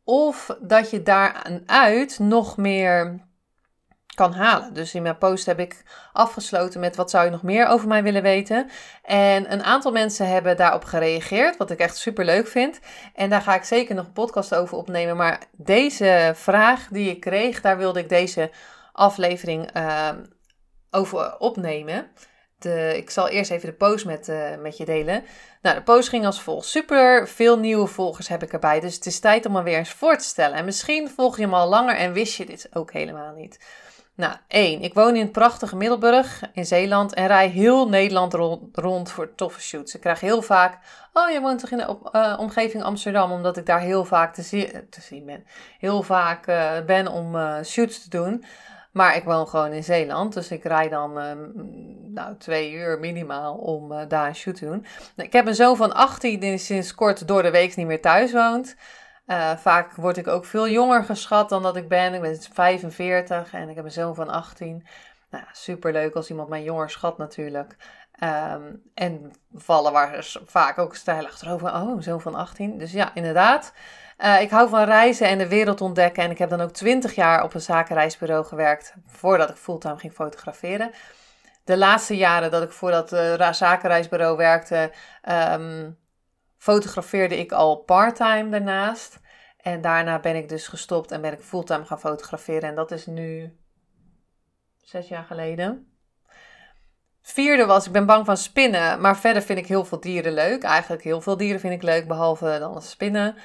Of 0.04 0.56
dat 0.60 0.90
je 0.90 1.02
daaruit 1.02 2.18
nog 2.18 2.56
meer 2.56 3.30
kan 4.14 4.32
halen. 4.32 4.74
Dus 4.74 4.94
in 4.94 5.02
mijn 5.02 5.18
post 5.18 5.46
heb 5.46 5.58
ik 5.58 5.82
afgesloten 6.12 6.80
met 6.80 6.96
wat 6.96 7.10
zou 7.10 7.24
je 7.24 7.30
nog 7.30 7.42
meer 7.42 7.66
over 7.66 7.88
mij 7.88 8.02
willen 8.02 8.22
weten. 8.22 8.70
En 9.02 9.52
een 9.52 9.62
aantal 9.62 9.92
mensen 9.92 10.28
hebben 10.28 10.56
daarop 10.56 10.84
gereageerd, 10.84 11.56
wat 11.56 11.70
ik 11.70 11.78
echt 11.78 11.96
super 11.96 12.24
leuk 12.24 12.46
vind. 12.46 12.80
En 13.14 13.30
daar 13.30 13.42
ga 13.42 13.54
ik 13.54 13.64
zeker 13.64 13.94
nog 13.94 14.06
een 14.06 14.12
podcast 14.12 14.54
over 14.54 14.76
opnemen. 14.76 15.16
Maar 15.16 15.40
deze 15.56 16.32
vraag 16.34 16.88
die 16.90 17.10
ik 17.10 17.20
kreeg, 17.20 17.60
daar 17.60 17.76
wilde 17.76 18.00
ik 18.00 18.08
deze 18.08 18.50
aflevering 18.92 19.76
uh, 19.76 20.08
over 20.90 21.38
opnemen. 21.38 22.06
De, 22.58 22.92
ik 22.96 23.10
zal 23.10 23.28
eerst 23.28 23.50
even 23.50 23.68
de 23.68 23.74
post 23.74 24.04
met, 24.04 24.28
uh, 24.28 24.56
met 24.56 24.76
je 24.76 24.84
delen. 24.84 25.24
Nou, 25.62 25.76
de 25.76 25.82
post 25.82 26.08
ging 26.08 26.26
als 26.26 26.42
volgt. 26.42 26.66
Super 26.66 27.28
veel 27.28 27.58
nieuwe 27.58 27.86
volgers 27.86 28.28
heb 28.28 28.42
ik 28.42 28.52
erbij. 28.52 28.80
Dus 28.80 28.94
het 28.94 29.06
is 29.06 29.20
tijd 29.20 29.46
om 29.46 29.52
me 29.52 29.62
weer 29.62 29.78
eens 29.78 29.92
voor 29.92 30.16
te 30.16 30.24
stellen. 30.24 30.56
En 30.56 30.64
misschien 30.64 31.10
volg 31.10 31.36
je 31.36 31.42
hem 31.42 31.54
al 31.54 31.68
langer 31.68 31.96
en 31.96 32.12
wist 32.12 32.36
je 32.36 32.46
dit 32.46 32.68
ook 32.72 32.92
helemaal 32.92 33.34
niet. 33.34 33.58
Nou, 34.14 34.34
één. 34.48 34.82
Ik 34.82 34.94
woon 34.94 35.14
in 35.16 35.22
het 35.22 35.32
prachtige 35.32 35.76
Middelburg 35.76 36.42
in 36.52 36.66
Zeeland 36.66 37.14
en 37.14 37.26
rij 37.26 37.48
heel 37.48 37.88
Nederland 37.88 38.34
rond, 38.72 39.10
voor 39.10 39.34
toffe 39.34 39.60
shoots. 39.60 39.94
Ik 39.94 40.00
krijg 40.00 40.20
heel 40.20 40.42
vaak, 40.42 40.78
oh 41.12 41.30
je 41.30 41.40
woont 41.40 41.60
toch 41.60 41.70
in 41.70 41.78
de 41.78 41.96
uh, 42.12 42.36
omgeving 42.38 42.82
Amsterdam, 42.82 43.32
omdat 43.32 43.56
ik 43.56 43.66
daar 43.66 43.80
heel 43.80 44.04
vaak 44.04 44.34
te, 44.34 44.42
te 44.90 45.00
zien 45.00 45.26
ben. 45.26 45.44
Heel 45.78 46.02
vaak 46.02 46.46
uh, 46.46 46.80
ben 46.86 47.08
om 47.08 47.36
shoots 47.64 48.02
te 48.02 48.10
doen. 48.10 48.44
Maar 48.92 49.16
ik 49.16 49.24
woon 49.24 49.48
gewoon 49.48 49.72
in 49.72 49.84
Zeeland, 49.84 50.34
dus 50.34 50.50
ik 50.50 50.64
rij 50.64 50.88
dan 50.88 51.12
nou, 52.14 52.36
twee 52.38 52.72
uur 52.72 52.98
minimaal 52.98 53.54
om 53.54 54.08
daar 54.08 54.26
een 54.26 54.34
shoot 54.34 54.54
te 54.54 54.64
doen. 54.64 54.86
Ik 55.16 55.32
heb 55.32 55.46
een 55.46 55.54
zoon 55.54 55.76
van 55.76 55.92
18 55.94 56.40
die 56.40 56.58
sinds 56.58 56.94
kort 56.94 57.28
door 57.28 57.42
de 57.42 57.50
week 57.50 57.76
niet 57.76 57.86
meer 57.86 58.00
thuis 58.00 58.32
woont. 58.32 58.76
Uh, 59.26 59.56
vaak 59.56 59.94
word 59.94 60.16
ik 60.16 60.28
ook 60.28 60.44
veel 60.44 60.68
jonger 60.68 61.04
geschat 61.04 61.48
dan 61.48 61.62
dat 61.62 61.76
ik 61.76 61.88
ben. 61.88 62.14
Ik 62.14 62.20
ben 62.20 62.42
45 62.52 63.52
en 63.52 63.68
ik 63.68 63.76
heb 63.76 63.84
een 63.84 63.90
zoon 63.90 64.14
van 64.14 64.28
18. 64.28 64.86
Nou, 65.30 65.44
super 65.52 65.92
leuk 65.92 66.14
als 66.14 66.30
iemand 66.30 66.48
mij 66.48 66.62
jonger 66.62 66.90
schat 66.90 67.18
natuurlijk. 67.18 67.76
Um, 68.22 68.82
en 68.94 69.32
vallen 69.54 69.92
waar 69.92 70.26
vaak 70.46 70.78
ook 70.78 70.94
stijl 70.94 71.26
achterover. 71.26 71.74
Oh, 71.74 71.90
een 71.96 72.02
zoon 72.02 72.20
van 72.20 72.34
18. 72.34 72.78
Dus 72.78 72.92
ja, 72.92 73.14
inderdaad. 73.14 73.72
Uh, 74.18 74.40
ik 74.40 74.50
hou 74.50 74.68
van 74.68 74.84
reizen 74.84 75.28
en 75.28 75.38
de 75.38 75.48
wereld 75.48 75.80
ontdekken. 75.80 76.22
En 76.22 76.30
ik 76.30 76.38
heb 76.38 76.50
dan 76.50 76.60
ook 76.60 76.70
20 76.70 77.14
jaar 77.14 77.42
op 77.42 77.54
een 77.54 77.60
zakenreisbureau 77.60 78.44
gewerkt 78.44 78.94
voordat 79.06 79.50
ik 79.50 79.56
fulltime 79.56 79.98
ging 79.98 80.12
fotograferen. 80.12 80.90
De 81.64 81.76
laatste 81.76 82.16
jaren 82.16 82.50
dat 82.50 82.62
ik 82.62 82.70
voor 82.70 82.90
dat 82.90 83.12
uh, 83.12 83.52
zakenreisbureau 83.52 84.36
werkte, 84.36 84.92
um, 85.52 85.98
fotografeerde 86.62 87.38
ik 87.38 87.52
al 87.52 87.76
parttime 87.76 88.48
daarnaast. 88.48 89.20
En 89.56 89.80
daarna 89.80 90.20
ben 90.20 90.36
ik 90.36 90.48
dus 90.48 90.68
gestopt 90.68 91.10
en 91.10 91.20
ben 91.20 91.32
ik 91.32 91.40
fulltime 91.40 91.84
gaan 91.84 92.00
fotograferen. 92.00 92.68
En 92.68 92.74
dat 92.74 92.90
is 92.90 93.06
nu 93.06 93.56
zes 94.82 95.08
jaar 95.08 95.24
geleden. 95.24 95.96
Vierde 97.22 97.66
was, 97.66 97.86
ik 97.86 97.92
ben 97.92 98.06
bang 98.06 98.26
van 98.26 98.36
spinnen. 98.36 99.00
Maar 99.00 99.16
verder 99.16 99.42
vind 99.42 99.58
ik 99.58 99.66
heel 99.66 99.84
veel 99.84 100.00
dieren 100.00 100.32
leuk. 100.32 100.62
Eigenlijk 100.62 101.02
heel 101.02 101.20
veel 101.20 101.36
dieren 101.36 101.60
vind 101.60 101.74
ik 101.74 101.82
leuk, 101.82 102.08
behalve 102.08 102.56
dan 102.58 102.82
spinnen. 102.82 103.36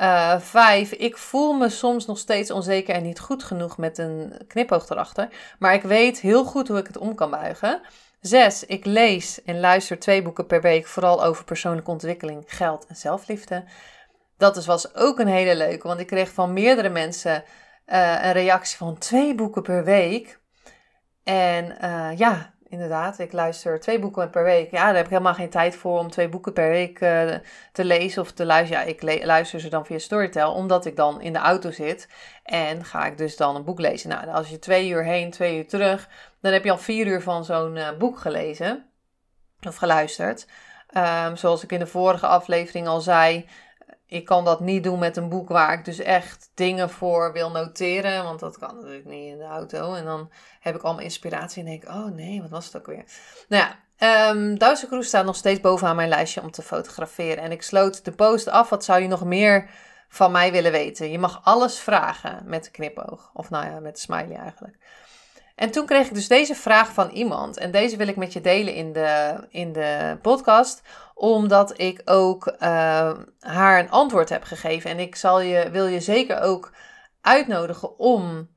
Uh, 0.00 0.40
vijf, 0.40 0.92
ik 0.92 1.16
voel 1.16 1.52
me 1.52 1.68
soms 1.68 2.06
nog 2.06 2.18
steeds 2.18 2.50
onzeker 2.50 2.94
en 2.94 3.02
niet 3.02 3.20
goed 3.20 3.44
genoeg 3.44 3.78
met 3.78 3.98
een 3.98 4.44
knipoog 4.46 4.88
erachter. 4.88 5.28
Maar 5.58 5.74
ik 5.74 5.82
weet 5.82 6.20
heel 6.20 6.44
goed 6.44 6.68
hoe 6.68 6.78
ik 6.78 6.86
het 6.86 6.98
om 6.98 7.14
kan 7.14 7.30
buigen. 7.30 7.80
Zes, 8.26 8.64
ik 8.64 8.84
lees 8.84 9.42
en 9.42 9.60
luister 9.60 9.98
twee 9.98 10.22
boeken 10.22 10.46
per 10.46 10.60
week, 10.60 10.86
vooral 10.86 11.24
over 11.24 11.44
persoonlijke 11.44 11.90
ontwikkeling, 11.90 12.44
geld 12.46 12.86
en 12.86 12.96
zelfliefde. 12.96 13.64
Dat 14.36 14.64
was 14.64 14.94
ook 14.94 15.18
een 15.18 15.28
hele 15.28 15.56
leuke, 15.56 15.86
want 15.88 16.00
ik 16.00 16.06
kreeg 16.06 16.32
van 16.32 16.52
meerdere 16.52 16.88
mensen 16.88 17.44
uh, 17.86 18.24
een 18.24 18.32
reactie 18.32 18.76
van 18.76 18.98
twee 18.98 19.34
boeken 19.34 19.62
per 19.62 19.84
week. 19.84 20.40
En 21.24 21.76
uh, 21.82 22.18
ja, 22.18 22.53
inderdaad, 22.74 23.18
ik 23.18 23.32
luister 23.32 23.80
twee 23.80 23.98
boeken 23.98 24.30
per 24.30 24.44
week. 24.44 24.70
Ja, 24.70 24.84
daar 24.84 24.94
heb 24.94 25.04
ik 25.04 25.10
helemaal 25.10 25.34
geen 25.34 25.50
tijd 25.50 25.76
voor 25.76 25.98
om 25.98 26.10
twee 26.10 26.28
boeken 26.28 26.52
per 26.52 26.68
week 26.68 27.00
uh, 27.00 27.34
te 27.72 27.84
lezen 27.84 28.22
of 28.22 28.32
te 28.32 28.44
luisteren. 28.44 28.86
Ja, 28.86 28.90
ik 28.90 29.24
luister 29.24 29.60
ze 29.60 29.68
dan 29.68 29.86
via 29.86 29.98
Storytel, 29.98 30.52
omdat 30.52 30.84
ik 30.84 30.96
dan 30.96 31.20
in 31.20 31.32
de 31.32 31.38
auto 31.38 31.70
zit. 31.70 32.08
En 32.42 32.84
ga 32.84 33.06
ik 33.06 33.18
dus 33.18 33.36
dan 33.36 33.56
een 33.56 33.64
boek 33.64 33.80
lezen. 33.80 34.08
Nou, 34.08 34.28
als 34.28 34.48
je 34.48 34.58
twee 34.58 34.88
uur 34.88 35.04
heen, 35.04 35.30
twee 35.30 35.56
uur 35.56 35.68
terug, 35.68 36.08
dan 36.40 36.52
heb 36.52 36.64
je 36.64 36.70
al 36.70 36.78
vier 36.78 37.06
uur 37.06 37.22
van 37.22 37.44
zo'n 37.44 37.76
uh, 37.76 37.88
boek 37.98 38.18
gelezen. 38.18 38.84
Of 39.66 39.76
geluisterd. 39.76 40.46
Um, 40.96 41.36
zoals 41.36 41.62
ik 41.62 41.72
in 41.72 41.78
de 41.78 41.86
vorige 41.86 42.26
aflevering 42.26 42.86
al 42.86 43.00
zei, 43.00 43.46
ik 44.06 44.24
kan 44.24 44.44
dat 44.44 44.60
niet 44.60 44.84
doen 44.84 44.98
met 44.98 45.16
een 45.16 45.28
boek 45.28 45.48
waar 45.48 45.72
ik 45.72 45.84
dus 45.84 45.98
echt 45.98 46.50
dingen 46.54 46.90
voor 46.90 47.32
wil 47.32 47.50
noteren. 47.50 48.24
Want 48.24 48.40
dat 48.40 48.58
kan 48.58 48.74
natuurlijk 48.74 49.04
niet 49.04 49.32
in 49.32 49.38
de 49.38 49.44
auto. 49.44 49.94
En 49.94 50.04
dan 50.04 50.30
heb 50.60 50.74
ik 50.74 50.82
allemaal 50.82 51.02
inspiratie 51.02 51.62
en 51.62 51.68
denk 51.68 51.88
oh 51.88 52.06
nee, 52.06 52.40
wat 52.40 52.50
was 52.50 52.64
het 52.64 52.76
ook 52.76 52.86
weer? 52.86 53.04
Nou 53.48 53.64
ja, 53.64 54.30
um, 54.30 54.58
Duitse 54.58 55.02
staat 55.02 55.24
nog 55.24 55.36
steeds 55.36 55.60
bovenaan 55.60 55.96
mijn 55.96 56.08
lijstje 56.08 56.42
om 56.42 56.50
te 56.50 56.62
fotograferen. 56.62 57.42
En 57.42 57.52
ik 57.52 57.62
sloot 57.62 58.04
de 58.04 58.12
post 58.12 58.48
af. 58.48 58.70
Wat 58.70 58.84
zou 58.84 59.02
je 59.02 59.08
nog 59.08 59.24
meer 59.24 59.70
van 60.08 60.32
mij 60.32 60.52
willen 60.52 60.72
weten? 60.72 61.10
Je 61.10 61.18
mag 61.18 61.40
alles 61.44 61.78
vragen 61.78 62.42
met 62.44 62.64
de 62.64 62.70
knipoog. 62.70 63.30
Of 63.34 63.50
nou 63.50 63.66
ja, 63.66 63.80
met 63.80 63.94
de 63.94 64.00
smiley 64.00 64.36
eigenlijk. 64.36 64.76
En 65.54 65.70
toen 65.70 65.86
kreeg 65.86 66.06
ik 66.06 66.14
dus 66.14 66.28
deze 66.28 66.54
vraag 66.54 66.92
van 66.92 67.10
iemand. 67.10 67.56
En 67.56 67.70
deze 67.70 67.96
wil 67.96 68.08
ik 68.08 68.16
met 68.16 68.32
je 68.32 68.40
delen 68.40 68.74
in 68.74 68.92
de, 68.92 69.36
in 69.50 69.72
de 69.72 70.18
podcast. 70.22 70.82
Omdat 71.14 71.78
ik 71.78 72.02
ook 72.04 72.46
uh, 72.46 73.12
haar 73.40 73.78
een 73.78 73.90
antwoord 73.90 74.28
heb 74.28 74.42
gegeven. 74.42 74.90
En 74.90 74.98
ik 74.98 75.16
zal 75.16 75.40
je, 75.40 75.70
wil 75.70 75.86
je 75.86 76.00
zeker 76.00 76.40
ook 76.40 76.72
uitnodigen 77.20 77.98
om 77.98 78.50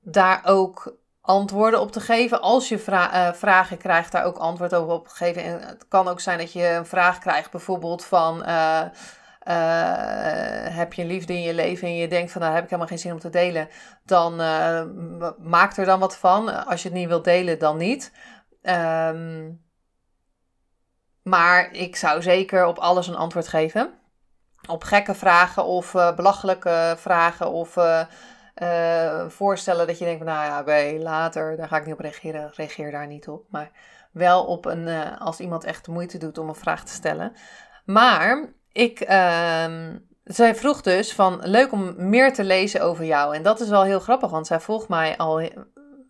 daar 0.00 0.40
ook 0.44 0.96
antwoorden 1.20 1.80
op 1.80 1.92
te 1.92 2.00
geven. 2.00 2.40
Als 2.40 2.68
je 2.68 2.84
uh, 2.88 3.32
vragen 3.32 3.78
krijgt, 3.78 4.12
daar 4.12 4.24
ook 4.24 4.36
antwoord 4.36 4.74
over 4.74 4.92
op 4.92 5.08
te 5.08 5.14
geven. 5.14 5.42
En 5.42 5.60
het 5.60 5.88
kan 5.88 6.08
ook 6.08 6.20
zijn 6.20 6.38
dat 6.38 6.52
je 6.52 6.68
een 6.68 6.86
vraag 6.86 7.18
krijgt, 7.18 7.50
bijvoorbeeld 7.50 8.04
van. 8.04 8.42
Uh, 8.48 8.82
heb 10.76 10.92
je 10.92 11.04
liefde 11.04 11.32
in 11.32 11.42
je 11.42 11.54
leven 11.54 11.88
en 11.88 11.96
je 11.96 12.08
denkt 12.08 12.32
van 12.32 12.40
nou 12.40 12.54
heb 12.54 12.62
ik 12.62 12.68
helemaal 12.70 12.88
geen 12.88 12.98
zin 12.98 13.12
om 13.12 13.18
te 13.18 13.30
delen, 13.30 13.68
dan 14.04 14.36
maak 15.38 15.76
er 15.76 15.84
dan 15.84 16.00
wat 16.00 16.16
van. 16.16 16.66
Als 16.66 16.82
je 16.82 16.88
het 16.88 16.98
niet 16.98 17.08
wilt 17.08 17.24
delen, 17.24 17.58
dan 17.58 17.76
niet. 17.76 18.12
Um, 18.62 19.67
maar 21.28 21.72
ik 21.72 21.96
zou 21.96 22.22
zeker 22.22 22.66
op 22.66 22.78
alles 22.78 23.06
een 23.06 23.16
antwoord 23.16 23.48
geven. 23.48 23.90
Op 24.68 24.84
gekke 24.84 25.14
vragen 25.14 25.64
of 25.64 25.94
uh, 25.94 26.14
belachelijke 26.14 26.94
vragen 26.98 27.50
of 27.50 27.76
voorstellen 29.28 29.86
dat 29.86 29.98
je 29.98 30.04
denkt 30.04 30.24
van 30.24 30.34
nou 30.34 30.66
ja, 30.66 30.98
later, 30.98 31.56
daar 31.56 31.68
ga 31.68 31.76
ik 31.76 31.84
niet 31.84 31.94
op 31.94 32.00
reageren. 32.00 32.50
Reageer 32.54 32.90
daar 32.90 33.06
niet 33.06 33.28
op. 33.28 33.44
Maar 33.50 33.70
wel 34.12 34.44
op 34.44 34.64
een, 34.64 34.88
als 35.18 35.40
iemand 35.40 35.64
echt 35.64 35.84
de 35.84 35.90
moeite 35.90 36.18
doet 36.18 36.38
om 36.38 36.48
een 36.48 36.54
vraag 36.54 36.84
te 36.84 36.92
stellen. 36.92 37.32
Maar 37.84 38.52
ik, 38.72 39.00
uh, 39.00 39.66
zij 40.24 40.54
vroeg 40.54 40.80
dus 40.80 41.14
van 41.14 41.40
leuk 41.42 41.72
om 41.72 41.94
meer 41.96 42.32
te 42.32 42.44
lezen 42.44 42.80
over 42.80 43.04
jou. 43.04 43.34
En 43.34 43.42
dat 43.42 43.60
is 43.60 43.68
wel 43.68 43.82
heel 43.82 44.00
grappig, 44.00 44.30
want 44.30 44.46
zij 44.46 44.60
volgt 44.60 44.88
mij 44.88 45.16
al 45.16 45.50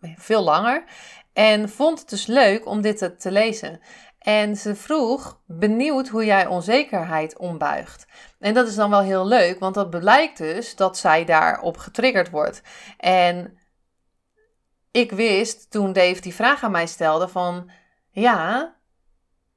veel 0.00 0.42
langer. 0.42 0.84
En 1.32 1.68
vond 1.68 1.98
het 1.98 2.08
dus 2.08 2.26
leuk 2.26 2.66
om 2.66 2.80
dit 2.80 3.20
te 3.20 3.30
lezen. 3.30 3.80
En 4.18 4.56
ze 4.56 4.74
vroeg, 4.74 5.40
benieuwd 5.46 6.08
hoe 6.08 6.24
jij 6.24 6.46
onzekerheid 6.46 7.38
ombuigt. 7.38 8.06
En 8.38 8.54
dat 8.54 8.68
is 8.68 8.74
dan 8.74 8.90
wel 8.90 9.00
heel 9.00 9.26
leuk, 9.26 9.58
want 9.58 9.74
dat 9.74 9.90
blijkt 9.90 10.38
dus 10.38 10.76
dat 10.76 10.98
zij 10.98 11.24
daarop 11.24 11.76
getriggerd 11.76 12.30
wordt. 12.30 12.62
En 12.96 13.58
ik 14.90 15.12
wist 15.12 15.70
toen 15.70 15.92
Dave 15.92 16.20
die 16.20 16.34
vraag 16.34 16.62
aan 16.62 16.70
mij 16.70 16.86
stelde 16.86 17.28
van, 17.28 17.70
ja, 18.10 18.74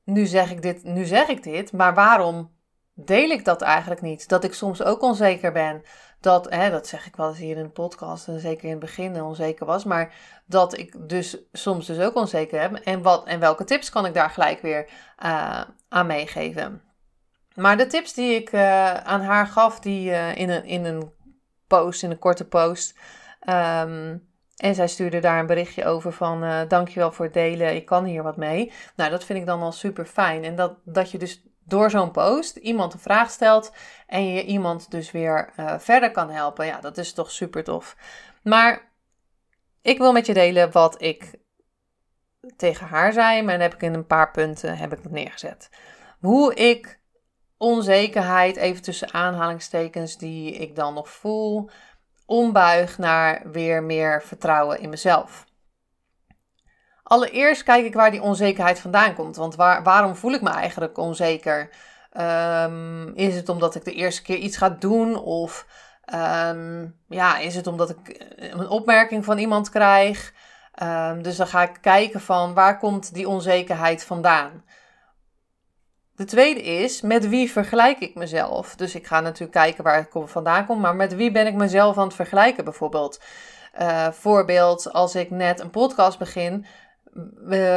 nu 0.03 0.25
zeg 0.25 0.51
ik 0.51 0.62
dit, 0.62 0.84
nu 0.84 1.06
zeg 1.06 1.27
ik 1.27 1.44
dit, 1.44 1.72
maar 1.72 1.94
waarom 1.94 2.51
deel 2.94 3.30
ik 3.30 3.46
dat 3.46 3.62
eigenlijk 3.62 4.01
niet. 4.01 4.27
Dat 4.27 4.44
ik 4.44 4.53
soms 4.53 4.84
ook 4.84 5.01
onzeker 5.01 5.51
ben. 5.51 5.84
Dat, 6.21 6.49
hè, 6.49 6.69
dat 6.69 6.87
zeg 6.87 7.07
ik 7.07 7.15
wel 7.15 7.27
eens 7.27 7.37
hier 7.37 7.57
in 7.57 7.63
de 7.63 7.69
podcast, 7.69 8.27
en 8.27 8.39
zeker 8.39 8.63
in 8.63 8.69
het 8.69 8.79
begin 8.79 9.21
onzeker 9.21 9.65
was. 9.65 9.83
Maar 9.83 10.13
dat 10.45 10.77
ik 10.77 11.09
dus 11.09 11.37
soms 11.51 11.85
dus 11.85 11.99
ook 11.99 12.15
onzeker 12.15 12.61
heb. 12.61 12.73
En, 12.75 13.01
wat, 13.01 13.27
en 13.27 13.39
welke 13.39 13.63
tips 13.63 13.89
kan 13.89 14.05
ik 14.05 14.13
daar 14.13 14.29
gelijk 14.29 14.61
weer 14.61 14.89
uh, 15.23 15.61
aan 15.89 16.07
meegeven? 16.07 16.81
Maar 17.55 17.77
de 17.77 17.87
tips 17.87 18.13
die 18.13 18.35
ik 18.35 18.51
uh, 18.51 18.93
aan 18.93 19.21
haar 19.21 19.47
gaf, 19.47 19.79
die 19.79 20.09
uh, 20.09 20.35
in, 20.35 20.49
een, 20.49 20.65
in 20.65 20.85
een 20.85 21.11
post, 21.67 22.03
in 22.03 22.11
een 22.11 22.19
korte 22.19 22.47
post. 22.47 22.97
Um, 23.49 24.29
en 24.55 24.75
zij 24.75 24.87
stuurde 24.87 25.19
daar 25.19 25.39
een 25.39 25.45
berichtje 25.45 25.85
over 25.85 26.13
van 26.13 26.43
uh, 26.43 26.59
dankjewel 26.67 27.11
voor 27.11 27.25
het 27.25 27.33
delen, 27.33 27.75
ik 27.75 27.85
kan 27.85 28.03
hier 28.03 28.23
wat 28.23 28.37
mee. 28.37 28.71
Nou, 28.95 29.09
dat 29.09 29.23
vind 29.23 29.39
ik 29.39 29.45
dan 29.45 29.61
al 29.61 29.71
super 29.71 30.05
fijn. 30.05 30.43
En 30.43 30.55
dat, 30.55 30.73
dat 30.83 31.11
je 31.11 31.17
dus 31.17 31.43
door 31.71 31.89
zo'n 31.89 32.11
post 32.11 32.55
iemand 32.55 32.93
een 32.93 32.99
vraag 32.99 33.29
stelt 33.29 33.71
en 34.07 34.33
je 34.33 34.43
iemand 34.43 34.91
dus 34.91 35.11
weer 35.11 35.53
uh, 35.59 35.79
verder 35.79 36.11
kan 36.11 36.29
helpen. 36.29 36.65
Ja, 36.65 36.79
dat 36.79 36.97
is 36.97 37.13
toch 37.13 37.31
super 37.31 37.63
tof. 37.63 37.95
Maar 38.43 38.91
ik 39.81 39.97
wil 39.97 40.11
met 40.11 40.25
je 40.25 40.33
delen 40.33 40.71
wat 40.71 41.01
ik 41.01 41.39
tegen 42.55 42.87
haar 42.87 43.13
zei, 43.13 43.41
maar 43.41 43.59
heb 43.59 43.73
ik 43.73 43.81
in 43.81 43.93
een 43.93 44.05
paar 44.05 44.31
punten 44.31 44.77
heb 44.77 44.93
ik 44.93 44.99
het 45.03 45.11
neergezet. 45.11 45.69
Hoe 46.19 46.53
ik 46.53 46.99
onzekerheid, 47.57 48.55
even 48.55 48.81
tussen 48.81 49.13
aanhalingstekens, 49.13 50.17
die 50.17 50.53
ik 50.53 50.75
dan 50.75 50.93
nog 50.93 51.09
voel, 51.09 51.69
ombuig 52.25 52.97
naar 52.97 53.51
weer 53.51 53.83
meer 53.83 54.21
vertrouwen 54.23 54.79
in 54.79 54.89
mezelf. 54.89 55.45
Allereerst 57.12 57.63
kijk 57.63 57.86
ik 57.86 57.94
waar 57.94 58.12
die 58.12 58.22
onzekerheid 58.22 58.80
vandaan 58.80 59.13
komt. 59.13 59.36
Want 59.36 59.56
waar, 59.56 59.84
waarom 59.84 60.15
voel 60.15 60.32
ik 60.32 60.41
me 60.41 60.50
eigenlijk 60.50 60.98
onzeker? 60.98 61.70
Um, 62.20 63.15
is 63.15 63.36
het 63.36 63.50
omdat 63.50 63.75
ik 63.75 63.84
de 63.84 63.94
eerste 63.94 64.22
keer 64.22 64.38
iets 64.38 64.58
ga 64.58 64.70
doen? 64.70 65.18
Of 65.18 65.65
um, 66.46 66.96
ja, 67.08 67.38
is 67.38 67.56
het 67.56 67.68
omdat 67.68 67.89
ik 67.89 68.25
een 68.38 68.70
opmerking 68.70 69.25
van 69.25 69.38
iemand 69.38 69.70
krijg? 69.70 70.34
Um, 70.84 71.22
dus 71.24 71.36
dan 71.36 71.48
ga 71.48 71.62
ik 71.62 71.77
kijken 71.82 72.22
van 72.22 72.53
waar 72.53 72.77
komt 72.77 73.13
die 73.13 73.27
onzekerheid 73.27 74.03
vandaan? 74.03 74.63
De 76.15 76.25
tweede 76.25 76.62
is, 76.62 77.01
met 77.01 77.30
wie 77.30 77.51
vergelijk 77.51 78.00
ik 78.00 78.15
mezelf? 78.15 78.75
Dus 78.75 78.96
ik 78.96 79.08
ga 79.08 79.20
natuurlijk 79.20 79.51
kijken 79.51 79.84
waar 79.84 79.98
het 80.12 80.30
vandaan 80.32 80.65
komt, 80.65 80.82
maar 80.82 80.96
met 80.96 81.15
wie 81.15 81.32
ben 81.32 81.48
ik 81.48 81.53
mezelf 81.53 81.98
aan 81.98 82.08
het 82.08 82.15
vergelijken 82.15 82.63
bijvoorbeeld? 82.63 83.22
Uh, 83.82 84.08
voorbeeld, 84.12 84.94
als 84.94 85.15
ik 85.15 85.30
net 85.30 85.60
een 85.60 85.70
podcast 85.70 86.20
begin, 86.20 86.65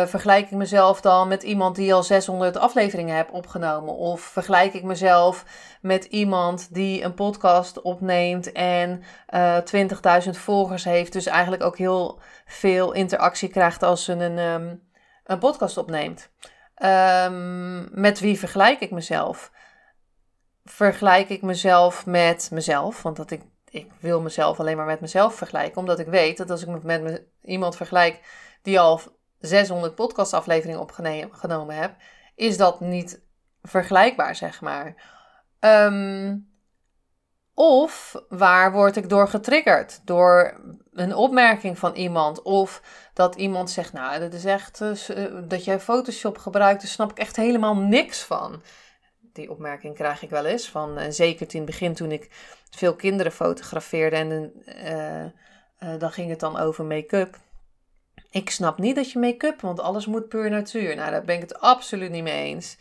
vergelijk 0.06 0.44
ik 0.44 0.56
mezelf 0.56 1.00
dan 1.00 1.28
met 1.28 1.42
iemand 1.42 1.76
die 1.76 1.94
al 1.94 2.02
600 2.02 2.56
afleveringen 2.56 3.14
heeft 3.14 3.30
opgenomen? 3.30 3.94
Of 3.94 4.20
vergelijk 4.20 4.74
ik 4.74 4.82
mezelf 4.82 5.44
met 5.80 6.04
iemand 6.04 6.74
die 6.74 7.02
een 7.02 7.14
podcast 7.14 7.82
opneemt 7.82 8.52
en 8.52 9.02
uh, 9.34 9.56
eh, 9.56 10.24
20.000 10.24 10.30
volgers 10.30 10.84
heeft, 10.84 11.12
dus 11.12 11.26
eigenlijk 11.26 11.62
ook 11.62 11.78
heel 11.78 12.20
veel 12.46 12.92
interactie 12.92 13.48
krijgt 13.48 13.82
als 13.82 14.04
ze 14.04 14.12
een, 14.12 14.38
um, 14.38 14.82
een 15.24 15.38
podcast 15.38 15.76
opneemt? 15.76 16.30
Um, 16.84 18.00
met 18.00 18.20
wie 18.20 18.38
vergelijk 18.38 18.80
ik 18.80 18.90
mezelf? 18.90 19.52
Vergelijk 20.64 21.28
ik 21.28 21.42
mezelf 21.42 22.06
met 22.06 22.48
mezelf? 22.52 23.02
Want 23.02 23.16
dat 23.16 23.30
ik, 23.30 23.42
ik 23.68 23.90
wil 24.00 24.20
mezelf 24.20 24.60
alleen 24.60 24.76
maar 24.76 24.86
met 24.86 25.00
mezelf 25.00 25.34
vergelijken, 25.34 25.76
omdat 25.76 25.98
ik 25.98 26.06
weet 26.06 26.36
dat 26.36 26.50
als 26.50 26.62
ik 26.62 26.68
me 26.68 26.78
met 26.82 27.02
me, 27.02 27.26
iemand 27.42 27.76
vergelijk 27.76 28.20
die 28.62 28.80
al 28.80 29.00
600 29.46 29.94
podcastafleveringen 29.94 30.80
opgenomen 30.80 31.76
heb, 31.76 31.96
is 32.34 32.56
dat 32.56 32.80
niet 32.80 33.20
vergelijkbaar, 33.62 34.36
zeg 34.36 34.60
maar. 34.60 34.94
Um, 35.60 36.52
of 37.54 38.22
waar 38.28 38.72
word 38.72 38.96
ik 38.96 39.08
door 39.08 39.28
getriggerd? 39.28 40.00
Door 40.04 40.60
een 40.92 41.14
opmerking 41.14 41.78
van 41.78 41.94
iemand. 41.94 42.42
Of 42.42 42.82
dat 43.12 43.34
iemand 43.34 43.70
zegt, 43.70 43.92
nou, 43.92 44.20
dat 44.20 44.32
is 44.32 44.44
echt 44.44 44.80
uh, 44.80 45.28
dat 45.48 45.64
jij 45.64 45.80
Photoshop 45.80 46.38
gebruikt, 46.38 46.80
daar 46.82 46.90
snap 46.90 47.10
ik 47.10 47.18
echt 47.18 47.36
helemaal 47.36 47.76
niks 47.76 48.22
van. 48.22 48.62
Die 49.32 49.50
opmerking 49.50 49.94
krijg 49.94 50.22
ik 50.22 50.30
wel 50.30 50.44
eens. 50.44 50.68
Van, 50.68 50.98
en 50.98 51.12
zeker 51.12 51.46
in 51.50 51.56
het 51.56 51.70
begin 51.70 51.94
toen 51.94 52.12
ik 52.12 52.28
veel 52.70 52.94
kinderen 52.94 53.32
fotografeerde. 53.32 54.16
En 54.16 54.52
dan 55.98 56.10
ging 56.10 56.30
het 56.30 56.40
dan 56.40 56.58
over 56.58 56.84
make-up. 56.84 57.36
Ik 58.34 58.50
snap 58.50 58.78
niet 58.78 58.96
dat 58.96 59.10
je 59.10 59.18
make-up, 59.18 59.60
want 59.60 59.80
alles 59.80 60.06
moet 60.06 60.28
puur 60.28 60.50
natuur. 60.50 60.96
Nou, 60.96 61.10
daar 61.10 61.24
ben 61.24 61.34
ik 61.34 61.40
het 61.40 61.60
absoluut 61.60 62.10
niet 62.10 62.22
mee 62.22 62.44
eens. 62.44 62.76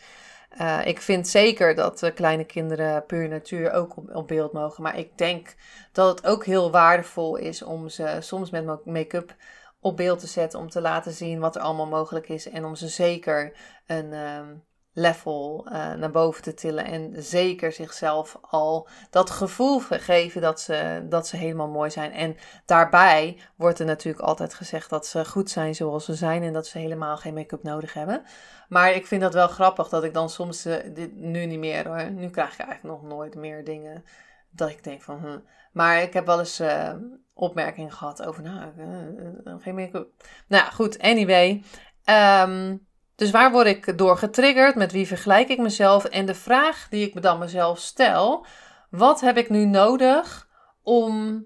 Uh, 0.60 0.86
ik 0.86 1.00
vind 1.00 1.28
zeker 1.28 1.74
dat 1.74 2.02
uh, 2.02 2.14
kleine 2.14 2.44
kinderen 2.44 3.06
puur 3.06 3.28
natuur 3.28 3.72
ook 3.72 3.96
op, 3.96 4.14
op, 4.14 4.28
beeld 4.28 4.52
mogen. 4.52 4.82
Maar 4.82 4.98
ik 4.98 5.18
denk 5.18 5.54
dat 5.92 6.08
het 6.08 6.26
ook 6.26 6.44
heel 6.44 6.70
waardevol 6.70 7.36
is 7.36 7.62
om 7.62 7.88
ze 7.88 8.16
soms 8.20 8.50
met 8.50 8.84
make-up 8.84 9.34
op 9.80 9.96
beeld 9.96 10.18
te 10.18 10.26
zetten 10.26 10.58
om 10.58 10.70
te 10.70 10.80
laten 10.80 11.12
zien 11.12 11.40
wat 11.40 11.56
er 11.56 11.62
allemaal 11.62 11.86
mogelijk 11.86 12.28
is 12.28 12.48
en 12.48 12.64
om 12.64 12.74
ze 12.74 12.88
zeker 12.88 13.52
een 13.86 14.12
ehm, 14.12 14.54
level 14.94 15.66
uh, 15.68 15.72
naar 15.94 16.10
boven 16.10 16.42
te 16.42 16.54
tillen 16.54 16.84
en 16.84 17.14
zeker 17.16 17.72
zichzelf 17.72 18.38
al 18.40 18.88
dat 19.10 19.30
gevoel 19.30 19.80
geven 19.80 20.40
dat 20.40 20.60
ze, 20.60 21.06
dat 21.08 21.26
ze 21.26 21.36
helemaal 21.36 21.68
mooi 21.68 21.90
zijn. 21.90 22.12
En 22.12 22.36
daarbij 22.64 23.38
wordt 23.56 23.78
er 23.78 23.86
natuurlijk 23.86 24.24
altijd 24.24 24.54
gezegd 24.54 24.90
dat 24.90 25.06
ze 25.06 25.24
goed 25.24 25.50
zijn 25.50 25.74
zoals 25.74 26.04
ze 26.04 26.14
zijn 26.14 26.42
en 26.42 26.52
dat 26.52 26.66
ze 26.66 26.78
helemaal 26.78 27.16
geen 27.16 27.34
make-up 27.34 27.62
nodig 27.62 27.92
hebben. 27.92 28.22
Maar 28.68 28.92
ik 28.92 29.06
vind 29.06 29.20
dat 29.20 29.34
wel 29.34 29.48
grappig 29.48 29.88
dat 29.88 30.04
ik 30.04 30.14
dan 30.14 30.30
soms, 30.30 30.66
uh, 30.66 30.74
dit, 30.94 31.16
nu 31.16 31.46
niet 31.46 31.58
meer 31.58 31.88
hoor, 31.88 32.10
nu 32.10 32.30
krijg 32.30 32.52
ik 32.52 32.58
eigenlijk 32.66 33.00
nog 33.00 33.10
nooit 33.10 33.34
meer 33.34 33.64
dingen 33.64 34.04
dat 34.50 34.68
ik 34.68 34.84
denk 34.84 35.02
van, 35.02 35.18
hm. 35.18 35.38
maar 35.72 36.02
ik 36.02 36.12
heb 36.12 36.26
wel 36.26 36.38
eens 36.38 36.60
uh, 36.60 36.92
opmerkingen 37.34 37.92
gehad 37.92 38.22
over, 38.22 38.42
nou, 38.42 39.60
geen 39.60 39.74
make-up. 39.74 40.08
Nou 40.48 40.72
goed, 40.72 40.98
anyway. 40.98 41.62
Um, 42.04 42.86
dus 43.16 43.30
waar 43.30 43.52
word 43.52 43.66
ik 43.66 43.98
door 43.98 44.16
getriggerd? 44.16 44.74
Met 44.74 44.92
wie 44.92 45.06
vergelijk 45.06 45.48
ik 45.48 45.58
mezelf? 45.58 46.04
En 46.04 46.26
de 46.26 46.34
vraag 46.34 46.86
die 46.90 47.06
ik 47.06 47.14
me 47.14 47.20
dan 47.20 47.38
mezelf 47.38 47.78
stel: 47.78 48.46
wat 48.90 49.20
heb 49.20 49.36
ik 49.36 49.50
nu 49.50 49.64
nodig 49.64 50.48
om 50.82 51.44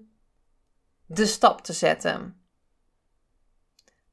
de 1.05 1.25
stap 1.25 1.61
te 1.61 1.73
zetten? 1.73 2.33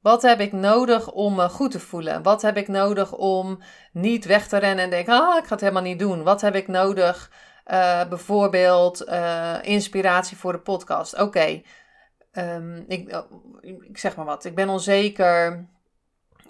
Wat 0.01 0.23
heb 0.23 0.41
ik 0.41 0.53
nodig 0.53 1.13
om 1.13 1.35
me 1.35 1.49
goed 1.49 1.71
te 1.71 1.81
voelen? 1.81 2.23
Wat 2.23 2.43
heb 2.43 2.57
ik 2.57 2.69
nodig 2.69 3.13
om 3.13 3.63
niet 3.93 4.25
weg 4.25 4.49
te 4.49 4.57
rennen 4.57 4.85
en 4.85 4.91
denken: 4.91 5.15
ah, 5.15 5.37
ik 5.37 5.45
ga 5.45 5.51
het 5.51 5.61
helemaal 5.61 5.83
niet 5.83 5.99
doen? 5.99 6.23
Wat 6.23 6.41
heb 6.41 6.55
ik 6.55 6.69
nodig? 6.69 7.31
Uh, 7.67 8.09
bijvoorbeeld 8.09 9.09
uh, 9.09 9.57
inspiratie 9.63 10.37
voor 10.37 10.53
de 10.53 10.61
podcast. 10.61 11.19
Oké, 11.19 11.63
um, 12.33 12.85
ik, 12.89 13.13
oh, 13.13 13.33
ik 13.61 13.99
zeg 13.99 14.17
maar 14.17 14.25
wat. 14.25 14.45
Ik 14.45 14.55
ben 14.55 14.69
onzeker. 14.69 15.69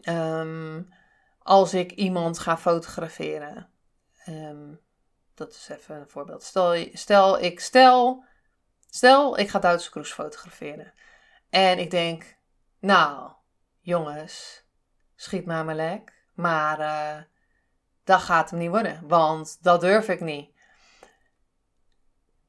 Um, 0.08 0.88
als 1.38 1.74
ik 1.74 1.92
iemand 1.92 2.38
ga 2.38 2.56
fotograferen. 2.56 3.70
Um, 4.28 4.80
dat 5.34 5.50
is 5.50 5.68
even 5.68 5.96
een 5.96 6.08
voorbeeld. 6.08 6.42
Stel, 6.42 6.88
stel 6.92 7.40
ik 7.40 7.60
stel, 7.60 8.24
stel 8.88 9.38
ik 9.38 9.48
ga 9.48 9.58
Duitse 9.58 9.90
Kroes 9.90 10.12
fotograferen. 10.12 10.92
En 11.50 11.78
ik 11.78 11.90
denk, 11.90 12.36
nou, 12.78 13.32
jongens, 13.80 14.64
schiet 15.16 15.46
maar 15.46 15.64
maar 15.64 15.74
lek. 15.74 16.14
Maar 16.34 16.80
uh, 16.80 17.22
dat 18.04 18.20
gaat 18.20 18.50
hem 18.50 18.58
niet 18.58 18.70
worden, 18.70 19.08
want 19.08 19.58
dat 19.62 19.80
durf 19.80 20.08
ik 20.08 20.20
niet. 20.20 20.55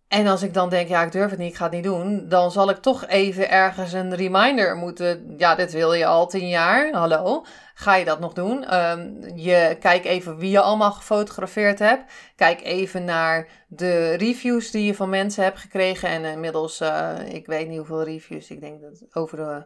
En 0.07 0.27
als 0.27 0.43
ik 0.43 0.53
dan 0.53 0.69
denk, 0.69 0.87
ja, 0.87 1.03
ik 1.03 1.11
durf 1.11 1.29
het 1.29 1.39
niet, 1.39 1.49
ik 1.51 1.55
ga 1.55 1.63
het 1.63 1.73
niet 1.73 1.83
doen, 1.83 2.29
dan 2.29 2.51
zal 2.51 2.69
ik 2.69 2.77
toch 2.77 3.07
even 3.07 3.49
ergens 3.49 3.93
een 3.93 4.15
reminder 4.15 4.75
moeten. 4.75 5.33
Ja, 5.37 5.55
dit 5.55 5.71
wil 5.71 5.93
je 5.93 6.05
al 6.05 6.27
tien 6.27 6.47
jaar. 6.47 6.91
Hallo, 6.91 7.45
ga 7.73 7.95
je 7.95 8.05
dat 8.05 8.19
nog 8.19 8.33
doen? 8.33 8.75
Um, 8.75 9.35
je 9.35 9.77
kijk 9.79 10.05
even 10.05 10.37
wie 10.37 10.49
je 10.49 10.61
allemaal 10.61 10.91
gefotografeerd 10.91 11.79
hebt. 11.79 12.11
Kijk 12.35 12.61
even 12.61 13.03
naar 13.03 13.65
de 13.67 14.13
reviews 14.13 14.71
die 14.71 14.85
je 14.85 14.95
van 14.95 15.09
mensen 15.09 15.43
hebt 15.43 15.59
gekregen. 15.59 16.09
En 16.09 16.25
inmiddels, 16.25 16.81
uh, 16.81 17.15
ik 17.23 17.45
weet 17.45 17.67
niet 17.67 17.77
hoeveel 17.77 18.03
reviews, 18.03 18.49
ik 18.49 18.61
denk 18.61 18.81
dat 18.81 19.05
over 19.11 19.37
de 19.37 19.65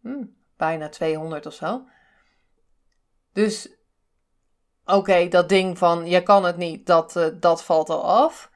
hmm, 0.00 0.36
bijna 0.56 0.88
200 0.88 1.46
of 1.46 1.54
zo. 1.54 1.82
Dus 3.32 3.68
oké, 4.84 5.28
dat 5.28 5.48
ding 5.48 5.78
van 5.78 6.06
je 6.06 6.22
kan 6.22 6.44
het 6.44 6.56
niet, 6.56 6.86
dat, 6.86 7.16
uh, 7.16 7.26
dat 7.40 7.64
valt 7.64 7.90
al 7.90 8.04
af. 8.04 8.52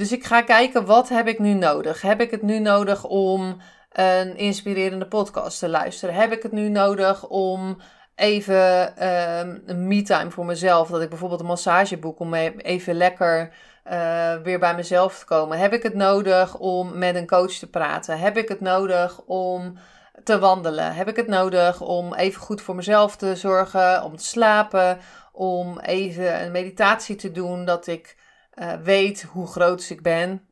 Dus 0.00 0.12
ik 0.12 0.24
ga 0.24 0.42
kijken, 0.42 0.86
wat 0.86 1.08
heb 1.08 1.28
ik 1.28 1.38
nu 1.38 1.52
nodig? 1.52 2.02
Heb 2.02 2.20
ik 2.20 2.30
het 2.30 2.42
nu 2.42 2.58
nodig 2.58 3.04
om 3.04 3.56
een 3.92 4.36
inspirerende 4.36 5.06
podcast 5.06 5.58
te 5.58 5.68
luisteren? 5.68 6.14
Heb 6.14 6.32
ik 6.32 6.42
het 6.42 6.52
nu 6.52 6.68
nodig 6.68 7.26
om 7.28 7.76
even 8.14 8.86
um, 9.08 9.62
een 9.66 9.86
me-time 9.86 10.30
voor 10.30 10.44
mezelf? 10.44 10.88
Dat 10.88 11.02
ik 11.02 11.08
bijvoorbeeld 11.08 11.40
een 11.40 11.46
massage 11.46 11.96
boek 11.96 12.20
om 12.20 12.34
even 12.34 12.94
lekker 12.94 13.52
uh, 13.92 14.34
weer 14.42 14.58
bij 14.58 14.74
mezelf 14.74 15.18
te 15.18 15.24
komen. 15.24 15.58
Heb 15.58 15.72
ik 15.72 15.82
het 15.82 15.94
nodig 15.94 16.58
om 16.58 16.98
met 16.98 17.14
een 17.14 17.26
coach 17.26 17.52
te 17.52 17.70
praten? 17.70 18.18
Heb 18.18 18.36
ik 18.36 18.48
het 18.48 18.60
nodig 18.60 19.20
om 19.26 19.78
te 20.24 20.38
wandelen? 20.38 20.94
Heb 20.94 21.08
ik 21.08 21.16
het 21.16 21.28
nodig 21.28 21.80
om 21.80 22.14
even 22.14 22.40
goed 22.40 22.62
voor 22.62 22.74
mezelf 22.74 23.16
te 23.16 23.36
zorgen, 23.36 24.04
om 24.04 24.16
te 24.16 24.24
slapen, 24.24 24.98
om 25.32 25.78
even 25.78 26.42
een 26.42 26.52
meditatie 26.52 27.16
te 27.16 27.32
doen, 27.32 27.64
dat 27.64 27.86
ik 27.86 28.18
uh, 28.60 28.72
weet 28.72 29.22
hoe 29.22 29.46
groot 29.46 29.90
ik 29.90 30.02
ben 30.02 30.48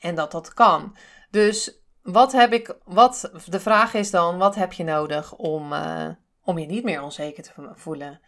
en 0.00 0.14
dat 0.14 0.32
dat 0.32 0.54
kan. 0.54 0.96
Dus 1.30 1.80
wat 2.02 2.32
heb 2.32 2.52
ik, 2.52 2.76
wat, 2.84 3.30
de 3.46 3.60
vraag 3.60 3.94
is 3.94 4.10
dan, 4.10 4.38
wat 4.38 4.54
heb 4.54 4.72
je 4.72 4.84
nodig 4.84 5.32
om, 5.34 5.72
uh, 5.72 6.08
om 6.42 6.58
je 6.58 6.66
niet 6.66 6.84
meer 6.84 7.02
onzeker 7.02 7.42
te 7.42 7.52
voelen? 7.74 8.20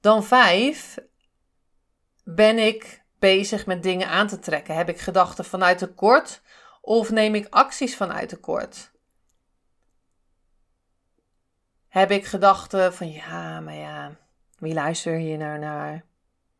Dan 0.00 0.24
vijf, 0.24 0.98
ben 2.24 2.58
ik 2.58 3.02
bezig 3.18 3.66
met 3.66 3.82
dingen 3.82 4.08
aan 4.08 4.26
te 4.26 4.38
trekken? 4.38 4.74
Heb 4.74 4.88
ik 4.88 4.98
gedachten 5.00 5.44
vanuit 5.44 5.78
tekort 5.78 6.42
of 6.80 7.10
neem 7.10 7.34
ik 7.34 7.46
acties 7.50 7.96
vanuit 7.96 8.28
tekort? 8.28 8.90
Heb 11.88 12.10
ik 12.10 12.26
gedachten 12.26 12.94
van 12.94 13.10
ja, 13.10 13.60
maar 13.60 13.74
ja, 13.74 14.16
wie 14.58 14.74
luistert 14.74 15.20
hier 15.20 15.38
nou 15.38 15.58
naar? 15.58 16.04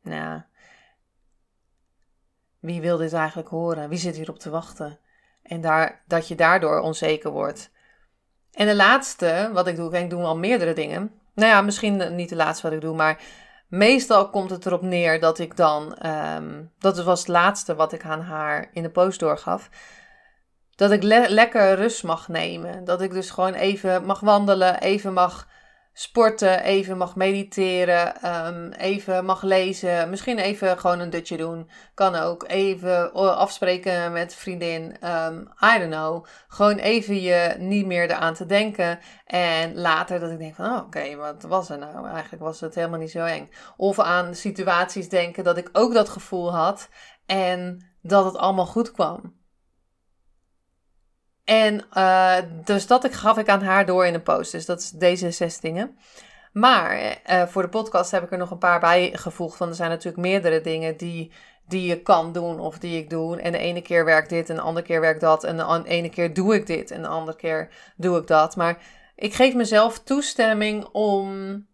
Nou, 0.02 0.42
wie 2.68 2.80
wil 2.80 2.96
dit 2.96 3.12
eigenlijk 3.12 3.48
horen? 3.48 3.88
Wie 3.88 3.98
zit 3.98 4.16
hierop 4.16 4.38
te 4.38 4.50
wachten? 4.50 4.98
En 5.42 5.60
daar, 5.60 6.02
dat 6.06 6.28
je 6.28 6.34
daardoor 6.34 6.80
onzeker 6.80 7.30
wordt. 7.30 7.70
En 8.52 8.66
de 8.66 8.76
laatste, 8.76 9.50
wat 9.52 9.66
ik 9.66 9.76
doe, 9.76 9.98
ik 9.98 10.10
doe 10.10 10.22
al 10.22 10.36
meerdere 10.36 10.72
dingen. 10.72 11.12
Nou 11.34 11.50
ja, 11.50 11.60
misschien 11.60 12.14
niet 12.14 12.28
de 12.28 12.36
laatste 12.36 12.66
wat 12.66 12.76
ik 12.76 12.80
doe, 12.80 12.96
maar 12.96 13.20
meestal 13.68 14.30
komt 14.30 14.50
het 14.50 14.66
erop 14.66 14.82
neer 14.82 15.20
dat 15.20 15.38
ik 15.38 15.56
dan, 15.56 16.06
um, 16.06 16.72
dat 16.78 17.02
was 17.02 17.18
het 17.18 17.28
laatste 17.28 17.74
wat 17.74 17.92
ik 17.92 18.04
aan 18.04 18.20
haar 18.20 18.68
in 18.72 18.82
de 18.82 18.90
post 18.90 19.20
doorgaf, 19.20 19.70
dat 20.74 20.90
ik 20.90 21.02
lekker 21.02 21.74
rust 21.74 22.04
mag 22.04 22.28
nemen. 22.28 22.84
Dat 22.84 23.02
ik 23.02 23.12
dus 23.12 23.30
gewoon 23.30 23.54
even 23.54 24.04
mag 24.04 24.20
wandelen, 24.20 24.80
even 24.80 25.12
mag 25.12 25.48
sporten, 25.98 26.62
even 26.62 26.96
mag 26.96 27.16
mediteren, 27.16 28.26
um, 28.46 28.72
even 28.72 29.24
mag 29.24 29.42
lezen, 29.42 30.10
misschien 30.10 30.38
even 30.38 30.78
gewoon 30.78 30.98
een 31.00 31.10
dutje 31.10 31.36
doen. 31.36 31.70
Kan 31.94 32.14
ook 32.14 32.44
even 32.48 33.12
afspreken 33.12 34.12
met 34.12 34.34
vriendin. 34.34 34.82
Um, 34.82 35.52
I 35.74 35.78
don't 35.78 35.90
know. 35.90 36.24
Gewoon 36.48 36.76
even 36.76 37.20
je 37.20 37.54
niet 37.58 37.86
meer 37.86 38.10
eraan 38.10 38.34
te 38.34 38.46
denken. 38.46 38.98
En 39.26 39.74
later 39.74 40.20
dat 40.20 40.30
ik 40.30 40.38
denk 40.38 40.54
van, 40.54 40.70
oh, 40.70 40.76
oké, 40.76 41.16
wat 41.16 41.42
was 41.42 41.70
er 41.70 41.78
nou? 41.78 42.08
Eigenlijk 42.08 42.42
was 42.42 42.60
het 42.60 42.74
helemaal 42.74 42.98
niet 42.98 43.10
zo 43.10 43.24
eng. 43.24 43.50
Of 43.76 43.98
aan 43.98 44.34
situaties 44.34 45.08
denken 45.08 45.44
dat 45.44 45.56
ik 45.56 45.68
ook 45.72 45.94
dat 45.94 46.08
gevoel 46.08 46.54
had 46.54 46.88
en 47.26 47.86
dat 48.02 48.24
het 48.24 48.36
allemaal 48.36 48.66
goed 48.66 48.92
kwam. 48.92 49.37
En 51.48 51.84
uh, 51.92 52.36
dus 52.64 52.86
dat 52.86 53.14
gaf 53.14 53.38
ik 53.38 53.48
aan 53.48 53.62
haar 53.62 53.86
door 53.86 54.06
in 54.06 54.14
een 54.14 54.22
post. 54.22 54.52
Dus 54.52 54.66
dat 54.66 54.80
is 54.80 54.90
deze 54.90 55.30
zes 55.30 55.60
dingen. 55.60 55.98
Maar 56.52 57.18
uh, 57.30 57.46
voor 57.46 57.62
de 57.62 57.68
podcast 57.68 58.10
heb 58.10 58.22
ik 58.22 58.32
er 58.32 58.38
nog 58.38 58.50
een 58.50 58.58
paar 58.58 58.80
bijgevoegd. 58.80 59.58
Want 59.58 59.70
er 59.70 59.76
zijn 59.76 59.90
natuurlijk 59.90 60.22
meerdere 60.22 60.60
dingen 60.60 60.96
die, 60.96 61.32
die 61.68 61.88
je 61.88 62.02
kan 62.02 62.32
doen 62.32 62.60
of 62.60 62.78
die 62.78 62.98
ik 62.98 63.10
doe. 63.10 63.40
En 63.40 63.52
de 63.52 63.58
ene 63.58 63.82
keer 63.82 64.04
werkt 64.04 64.28
dit 64.28 64.50
en 64.50 64.56
de 64.56 64.62
andere 64.62 64.86
keer 64.86 65.00
werkt 65.00 65.20
dat. 65.20 65.44
En 65.44 65.56
de 65.56 65.82
ene 65.84 66.08
keer 66.08 66.34
doe 66.34 66.54
ik 66.54 66.66
dit 66.66 66.90
en 66.90 67.02
de 67.02 67.08
andere 67.08 67.36
keer 67.36 67.68
doe 67.96 68.18
ik 68.18 68.26
dat. 68.26 68.56
Maar 68.56 68.78
ik 69.16 69.34
geef 69.34 69.54
mezelf 69.54 69.98
toestemming 69.98 70.84
om 70.92 71.66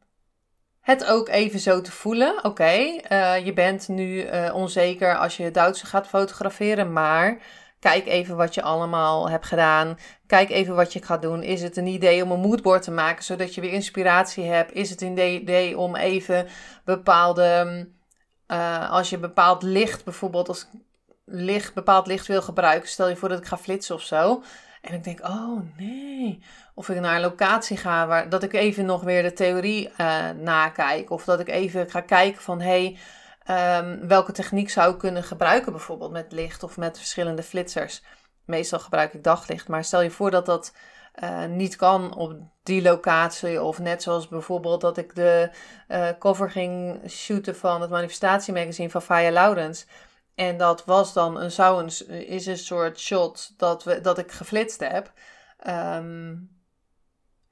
het 0.81 1.07
ook 1.07 1.29
even 1.29 1.59
zo 1.61 1.81
te 1.81 1.93
voelen. 1.93 2.45
Oké, 2.45 3.01
uh, 3.13 3.45
je 3.45 3.53
bent 3.53 3.89
nu 3.89 4.27
onzeker 4.53 5.17
als 5.17 5.37
je 5.37 5.51
Duitse 5.51 5.87
gaat 5.87 6.07
fotograferen, 6.07 6.93
maar 6.93 7.39
Kijk 7.85 8.07
even 8.07 8.37
wat 8.37 8.55
je 8.55 8.63
allemaal 8.63 9.31
hebt 9.31 9.47
gedaan. 9.47 9.99
Kijk 10.27 10.51
even 10.51 10.75
wat 10.75 10.93
je 10.93 11.03
gaat 11.03 11.23
doen. 11.23 11.43
Is 11.43 11.63
het 11.63 11.77
een 11.77 11.87
idee 11.87 12.23
om 12.23 12.31
een 12.31 12.41
moodboard 12.41 12.83
te 12.83 12.91
maken 12.91 13.25
zodat 13.25 13.55
je 13.55 13.61
weer 13.61 13.73
inspiratie 13.73 14.45
hebt? 14.45 14.73
Is 14.73 14.91
het 14.91 15.01
een 15.01 15.19
idee 15.19 15.79
om 15.79 15.97
even 15.97 16.47
bepaalde. 16.85 17.89
Uh, 18.49 18.91
als 18.91 19.11
je 19.11 19.19
bepaald 19.19 19.63
licht, 19.63 20.05
bijvoorbeeld 20.05 20.49
als 20.49 20.67
licht, 21.25 21.75
bepaald 21.75 22.07
licht 22.07 22.27
wil 22.27 22.43
gebruiken. 22.43 22.89
Stel 22.89 23.09
je 23.09 23.17
voor 23.17 23.29
dat 23.29 23.39
ik 23.39 23.47
ga 23.47 23.59
flitsen 23.59 23.95
of 23.95 24.03
zo. 24.03 24.43
En 24.81 24.95
ik 24.95 25.05
denk, 25.05 25.27
oh 25.27 25.61
nee. 25.77 26.43
Of 26.75 26.89
ik 26.89 27.01
naar 27.01 27.15
een 27.15 27.21
locatie 27.21 27.77
ga, 27.77 28.07
waar, 28.07 28.29
dat 28.29 28.43
ik 28.43 28.53
even 28.53 28.87
nog 28.87 29.03
weer 29.03 29.23
de 29.23 29.33
theorie 29.33 29.91
uh, 30.01 30.31
nakijk. 30.31 31.11
Of 31.11 31.25
dat 31.25 31.41
ik 31.41 31.49
even 31.49 31.91
ga 31.91 32.01
kijken 32.01 32.43
van, 32.43 32.61
hé, 32.61 32.69
hey, 32.69 32.99
Um, 33.51 34.09
welke 34.09 34.33
techniek 34.33 34.71
zou 34.71 34.93
ik 34.93 34.99
kunnen 34.99 35.23
gebruiken, 35.23 35.73
bijvoorbeeld 35.73 36.11
met 36.11 36.33
licht 36.33 36.63
of 36.63 36.77
met 36.77 36.99
verschillende 36.99 37.43
flitsers? 37.43 38.03
Meestal 38.45 38.79
gebruik 38.79 39.15
ik 39.15 39.25
daglicht, 39.25 39.69
maar 39.69 39.85
stel 39.85 40.01
je 40.01 40.11
voor 40.11 40.31
dat 40.31 40.47
dat 40.47 40.73
uh, 41.23 41.45
niet 41.45 41.77
kan 41.77 42.15
op 42.15 42.35
die 42.63 42.83
locatie. 42.83 43.63
Of 43.63 43.79
net 43.79 44.03
zoals 44.03 44.29
bijvoorbeeld 44.29 44.81
dat 44.81 44.97
ik 44.97 45.15
de 45.15 45.51
uh, 45.89 46.09
cover 46.19 46.51
ging 46.51 47.01
shooten 47.11 47.57
van 47.57 47.81
het 47.81 47.91
manifestatiemagazine 47.91 48.91
van 48.91 49.03
Faya 49.03 49.31
Laurens. 49.31 49.87
En 50.35 50.57
dat 50.57 50.85
was 50.85 51.13
dan 51.13 51.41
een, 51.41 51.51
zou 51.51 51.83
een, 51.83 52.27
is 52.27 52.47
een 52.47 52.59
soort 52.59 53.01
shot 53.01 53.55
dat, 53.57 53.85
we, 53.85 54.01
dat 54.01 54.19
ik 54.19 54.33
geflitst 54.33 54.81
heb. 54.81 55.13
Ehm, 55.59 56.35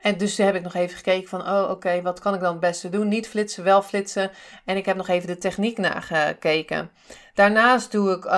en 0.03 0.17
dus 0.17 0.37
heb 0.37 0.55
ik 0.55 0.63
nog 0.63 0.75
even 0.75 0.97
gekeken 0.97 1.29
van, 1.29 1.49
oh 1.49 1.71
oké, 1.71 2.03
wat 2.03 2.21
kan 2.21 2.35
ik 2.35 2.41
dan 2.41 2.51
het 2.51 2.61
beste 2.61 2.89
doen? 2.89 3.09
Niet 3.09 3.29
flitsen, 3.29 3.65
wel 3.65 3.83
flitsen. 3.83 4.31
En 4.65 4.77
ik 4.77 4.87
heb 4.87 4.97
nog 4.97 5.09
even 5.09 5.27
de 5.27 5.39
techniek 5.39 5.79
nagekeken. 5.79 6.91
Daarnaast 7.35 7.93
doe 7.93 8.17
ik, 8.17 8.25
uh, 8.25 8.33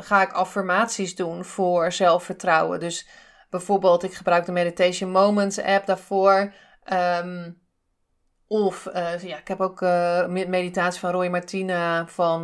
ga 0.00 0.22
ik 0.22 0.32
affirmaties 0.32 1.14
doen 1.14 1.44
voor 1.44 1.92
zelfvertrouwen. 1.92 2.80
Dus 2.80 3.08
bijvoorbeeld, 3.50 4.02
ik 4.02 4.14
gebruik 4.14 4.44
de 4.44 4.52
Meditation 4.52 5.10
Moments 5.10 5.62
app 5.62 5.86
daarvoor. 5.86 6.52
Um, 6.92 7.66
of 8.46 8.86
uh, 8.94 9.22
ja, 9.22 9.36
ik 9.38 9.48
heb 9.48 9.60
ook 9.60 9.80
uh, 9.80 10.26
meditatie 10.26 11.00
van 11.00 11.10
Roy 11.10 11.28
Martina, 11.28 12.06
van 12.06 12.42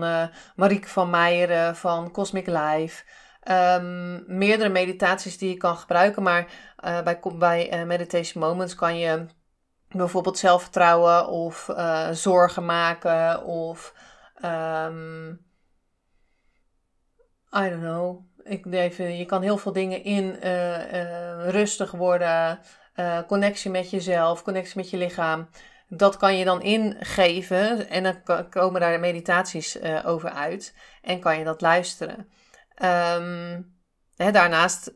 Marieke 0.57 0.89
van 0.89 1.11
Meijeren, 1.11 1.77
van 1.77 2.11
Cosmic 2.11 2.47
Life. 2.47 3.05
Um, 3.51 4.25
meerdere 4.27 4.69
meditaties 4.69 5.39
die 5.39 5.49
je 5.49 5.57
kan 5.57 5.77
gebruiken, 5.77 6.23
maar 6.23 6.47
bij, 7.05 7.21
bij 7.39 7.87
Meditation 7.87 8.43
Moments 8.43 8.75
kan 8.75 8.99
je 8.99 9.27
bijvoorbeeld 9.89 10.39
zelfvertrouwen 10.39 11.29
of 11.29 11.71
zorgen 12.13 12.65
maken 12.65 13.45
of 13.45 13.95
um, 14.45 15.31
I 17.57 17.69
don't 17.69 17.81
know. 17.81 18.25
Ik 18.43 18.67
even, 18.67 19.17
je 19.17 19.25
kan 19.25 19.43
heel 19.43 19.59
veel 19.59 19.73
dingen 19.73 20.05
in 20.05 20.37
rustig 21.51 21.91
worden, 21.91 22.61
connectie 23.27 23.71
met 23.71 23.91
jezelf, 23.91 24.43
connectie 24.43 24.77
met 24.77 24.91
je 24.91 24.97
lichaam 24.97 25.49
dat 25.89 26.17
kan 26.17 26.37
je 26.37 26.45
dan 26.45 26.63
ingeven 26.63 27.89
en 27.89 28.03
dan 28.03 28.49
komen 28.51 28.81
daar 28.81 29.01
meditaties 29.01 29.83
over 30.05 30.31
uit 30.31 30.75
en 31.03 31.21
kan 31.21 31.39
je 31.39 31.45
dat 31.45 31.61
luisteren. 31.61 32.29
Um, 32.83 33.77
hè, 34.17 34.31
daarnaast, 34.31 34.93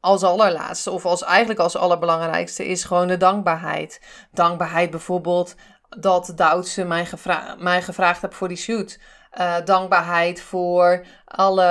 als 0.00 0.22
allerlaatste 0.22 0.90
of 0.90 1.04
als 1.04 1.22
eigenlijk 1.22 1.60
als 1.60 1.76
allerbelangrijkste 1.76 2.66
is 2.66 2.84
gewoon 2.84 3.08
de 3.08 3.16
dankbaarheid. 3.16 4.00
Dankbaarheid 4.32 4.90
bijvoorbeeld 4.90 5.54
dat 5.98 6.32
Doutse 6.34 6.84
mij, 6.84 7.06
gevra 7.06 7.56
mij 7.58 7.82
gevraagd 7.82 8.22
heeft 8.22 8.34
voor 8.34 8.48
die 8.48 8.56
shoot. 8.56 8.98
Uh, 9.38 9.56
dankbaarheid 9.64 10.40
voor 10.40 11.06
alle, 11.24 11.64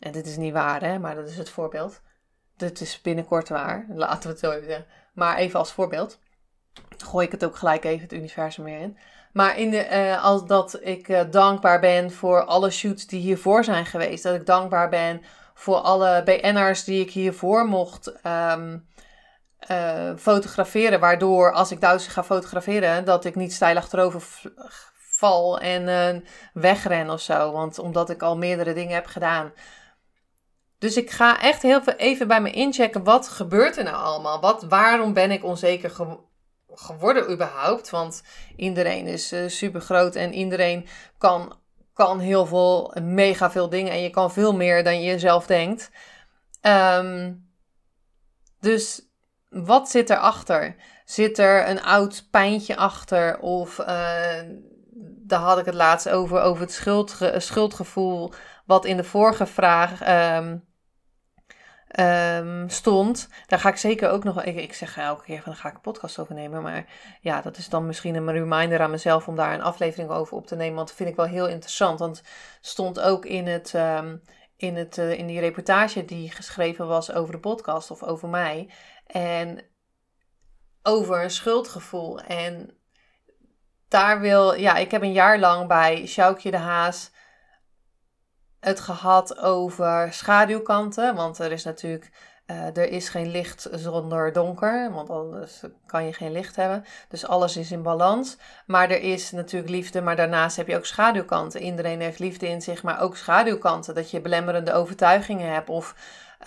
en 0.00 0.12
dit 0.12 0.26
is 0.26 0.36
niet 0.36 0.52
waar 0.52 0.82
hè, 0.82 0.98
maar 0.98 1.14
dat 1.14 1.28
is 1.28 1.36
het 1.36 1.50
voorbeeld. 1.50 2.00
Dit 2.56 2.80
is 2.80 3.00
binnenkort 3.00 3.48
waar, 3.48 3.86
laten 3.88 4.22
we 4.22 4.28
het 4.28 4.38
zo 4.38 4.50
even 4.50 4.66
zeggen. 4.66 4.86
Maar 5.12 5.36
even 5.36 5.58
als 5.58 5.72
voorbeeld 5.72 6.18
gooi 7.04 7.26
ik 7.26 7.32
het 7.32 7.44
ook 7.44 7.56
gelijk 7.56 7.84
even 7.84 8.02
het 8.02 8.12
universum 8.12 8.64
weer 8.64 8.80
in. 8.80 8.98
Maar 9.32 9.58
in 9.58 9.70
de, 9.70 9.88
uh, 9.90 10.24
als 10.24 10.46
dat 10.46 10.78
ik 10.80 11.08
uh, 11.08 11.20
dankbaar 11.30 11.80
ben 11.80 12.10
voor 12.12 12.44
alle 12.44 12.70
shoots 12.70 13.06
die 13.06 13.20
hiervoor 13.20 13.64
zijn 13.64 13.86
geweest. 13.86 14.22
Dat 14.22 14.34
ik 14.34 14.46
dankbaar 14.46 14.88
ben 14.88 15.22
voor 15.54 15.76
alle 15.76 16.22
BN'ers 16.24 16.84
die 16.84 17.00
ik 17.00 17.10
hiervoor 17.10 17.66
mocht 17.66 18.12
um, 18.26 18.86
uh, 19.70 20.10
fotograferen. 20.16 21.00
Waardoor 21.00 21.52
als 21.52 21.70
ik 21.70 21.80
Duits 21.80 22.06
ga 22.06 22.24
fotograferen, 22.24 23.04
dat 23.04 23.24
ik 23.24 23.34
niet 23.34 23.52
stijl 23.52 23.76
achterover 23.76 24.22
val 24.96 25.60
en 25.60 26.24
wegren 26.52 27.10
of 27.10 27.20
zo. 27.20 27.52
Want 27.52 27.78
omdat 27.78 28.10
ik 28.10 28.22
al 28.22 28.36
meerdere 28.36 28.72
dingen 28.72 28.94
heb 28.94 29.06
gedaan. 29.06 29.52
Dus 30.78 30.96
ik 30.96 31.10
ga 31.10 31.40
echt 31.40 31.62
heel 31.62 31.82
veel 31.82 31.92
even 31.92 32.28
bij 32.28 32.40
me 32.40 32.50
inchecken. 32.50 33.04
Wat 33.04 33.28
gebeurt 33.28 33.76
er 33.76 33.84
nou 33.84 33.96
allemaal? 33.96 34.40
Wat, 34.40 34.62
waarom 34.62 35.12
ben 35.12 35.30
ik 35.30 35.44
onzeker 35.44 35.90
geworden? 35.90 36.27
Geworden 36.74 37.30
überhaupt. 37.30 37.90
Want 37.90 38.22
iedereen 38.56 39.06
is 39.06 39.32
uh, 39.32 39.48
super 39.48 39.80
groot 39.80 40.14
en 40.14 40.32
iedereen 40.32 40.86
kan, 41.18 41.58
kan 41.92 42.20
heel 42.20 42.46
veel, 42.46 42.94
mega 43.02 43.50
veel 43.50 43.68
dingen. 43.68 43.92
En 43.92 44.02
je 44.02 44.10
kan 44.10 44.32
veel 44.32 44.54
meer 44.54 44.84
dan 44.84 45.02
je 45.02 45.18
zelf 45.18 45.46
denkt. 45.46 45.90
Um, 46.62 47.46
dus 48.60 49.02
wat 49.48 49.90
zit 49.90 50.10
erachter? 50.10 50.76
Zit 51.04 51.38
er 51.38 51.68
een 51.68 51.82
oud 51.82 52.26
pijntje 52.30 52.76
achter? 52.76 53.38
Of 53.38 53.78
uh, 53.78 53.86
daar 55.00 55.40
had 55.40 55.58
ik 55.58 55.64
het 55.64 55.74
laatst 55.74 56.08
over, 56.08 56.40
over 56.40 56.62
het 56.62 57.42
schuldgevoel. 57.42 58.32
Wat 58.66 58.84
in 58.84 58.96
de 58.96 59.04
vorige 59.04 59.46
vraag 59.46 60.08
um, 60.36 60.64
um, 61.96 62.68
stond. 62.68 63.28
Daar 63.46 63.58
ga 63.58 63.68
ik 63.68 63.76
zeker 63.76 64.10
ook 64.10 64.24
nog. 64.24 64.44
Ik, 64.44 64.56
ik 64.56 64.74
zeg 64.74 64.98
elke 64.98 65.24
keer 65.24 65.42
van 65.42 65.54
ga 65.54 65.68
ik 65.68 65.74
een 65.74 65.80
podcast 65.80 66.18
over 66.18 66.34
nemen. 66.34 66.62
Maar 66.62 66.86
ja, 67.20 67.40
dat 67.40 67.56
is 67.56 67.68
dan 67.68 67.86
misschien 67.86 68.14
een 68.14 68.32
reminder 68.32 68.80
aan 68.80 68.90
mezelf 68.90 69.28
om 69.28 69.36
daar 69.36 69.54
een 69.54 69.62
aflevering 69.62 70.10
over 70.10 70.36
op 70.36 70.46
te 70.46 70.56
nemen. 70.56 70.74
Want 70.74 70.88
dat 70.88 70.96
vind 70.96 71.08
ik 71.08 71.16
wel 71.16 71.26
heel 71.26 71.48
interessant. 71.48 71.98
Want 71.98 72.22
stond 72.60 73.00
ook 73.00 73.24
in 73.24 73.46
het. 73.46 73.72
Um, 73.74 74.22
in, 74.58 74.76
het, 74.76 74.96
uh, 74.96 75.18
in 75.18 75.26
die 75.26 75.40
reportage 75.40 76.04
die 76.04 76.30
geschreven 76.30 76.86
was 76.86 77.12
over 77.12 77.32
de 77.32 77.40
podcast 77.40 77.90
of 77.90 78.02
over 78.02 78.28
mij. 78.28 78.70
En 79.06 79.64
over 80.82 81.22
een 81.22 81.30
schuldgevoel. 81.30 82.20
En 82.20 82.70
daar 83.88 84.20
wil, 84.20 84.54
ja, 84.54 84.76
ik 84.76 84.90
heb 84.90 85.02
een 85.02 85.12
jaar 85.12 85.38
lang 85.38 85.68
bij 85.68 86.06
Sjoukje 86.06 86.50
de 86.50 86.56
Haas 86.56 87.10
het 88.60 88.80
gehad 88.80 89.38
over 89.38 90.12
schaduwkanten. 90.12 91.14
Want 91.14 91.38
er 91.38 91.52
is 91.52 91.64
natuurlijk, 91.64 92.10
uh, 92.46 92.76
er 92.76 92.88
is 92.88 93.08
geen 93.08 93.30
licht 93.30 93.68
zonder 93.72 94.32
donker. 94.32 94.92
Want 94.92 95.10
anders 95.10 95.62
kan 95.86 96.04
je 96.04 96.12
geen 96.12 96.32
licht 96.32 96.56
hebben. 96.56 96.84
Dus 97.08 97.26
alles 97.26 97.56
is 97.56 97.70
in 97.70 97.82
balans. 97.82 98.36
Maar 98.66 98.90
er 98.90 99.00
is 99.00 99.30
natuurlijk 99.30 99.70
liefde, 99.70 100.00
maar 100.00 100.16
daarnaast 100.16 100.56
heb 100.56 100.68
je 100.68 100.76
ook 100.76 100.86
schaduwkanten. 100.86 101.62
Iedereen 101.62 102.00
heeft 102.00 102.18
liefde 102.18 102.48
in 102.48 102.62
zich, 102.62 102.82
maar 102.82 103.00
ook 103.00 103.16
schaduwkanten. 103.16 103.94
Dat 103.94 104.10
je 104.10 104.20
belemmerende 104.20 104.72
overtuigingen 104.72 105.52
hebt 105.52 105.68
of... 105.68 105.94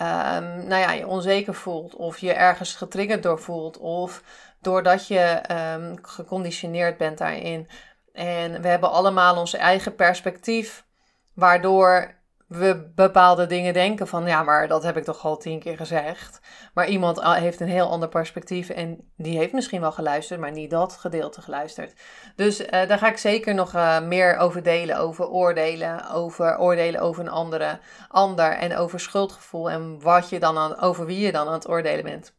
Um, 0.02 0.66
nou 0.66 0.80
ja, 0.80 0.92
je 0.92 1.06
onzeker 1.06 1.54
voelt 1.54 1.94
of 1.94 2.18
je 2.18 2.32
ergens 2.32 2.74
getriggerd 2.74 3.22
door 3.22 3.38
voelt 3.38 3.78
of 3.78 4.22
doordat 4.60 5.06
je 5.06 5.40
um, 5.74 5.98
geconditioneerd 6.02 6.96
bent 6.96 7.18
daarin. 7.18 7.68
En 8.12 8.62
we 8.62 8.68
hebben 8.68 8.90
allemaal 8.90 9.36
ons 9.36 9.54
eigen 9.54 9.94
perspectief 9.94 10.84
Waardoor 11.34 12.20
we 12.52 12.90
bepaalde 12.94 13.46
dingen 13.46 13.72
denken 13.72 14.08
van 14.08 14.26
ja, 14.26 14.42
maar 14.42 14.68
dat 14.68 14.82
heb 14.82 14.96
ik 14.96 15.04
toch 15.04 15.24
al 15.24 15.36
tien 15.36 15.58
keer 15.58 15.76
gezegd. 15.76 16.40
Maar 16.74 16.88
iemand 16.88 17.22
heeft 17.22 17.60
een 17.60 17.68
heel 17.68 17.90
ander 17.90 18.08
perspectief 18.08 18.68
en 18.68 19.12
die 19.16 19.38
heeft 19.38 19.52
misschien 19.52 19.80
wel 19.80 19.92
geluisterd, 19.92 20.40
maar 20.40 20.52
niet 20.52 20.70
dat 20.70 20.92
gedeelte 20.92 21.42
geluisterd. 21.42 22.00
Dus 22.36 22.60
uh, 22.60 22.68
daar 22.68 22.98
ga 22.98 23.08
ik 23.08 23.16
zeker 23.16 23.54
nog 23.54 23.74
uh, 23.74 24.00
meer 24.00 24.36
over 24.36 24.62
delen, 24.62 24.96
over 24.98 25.28
oordelen, 25.28 26.10
over 26.10 26.58
oordelen 26.58 27.00
over 27.00 27.22
een 27.22 27.30
andere, 27.30 27.78
ander 28.08 28.52
en 28.52 28.76
over 28.76 29.00
schuldgevoel 29.00 29.70
en 29.70 30.00
wat 30.00 30.28
je 30.28 30.38
dan 30.38 30.58
aan, 30.58 30.80
over 30.80 31.06
wie 31.06 31.20
je 31.20 31.32
dan 31.32 31.46
aan 31.46 31.52
het 31.52 31.68
oordelen 31.68 32.04
bent. 32.04 32.34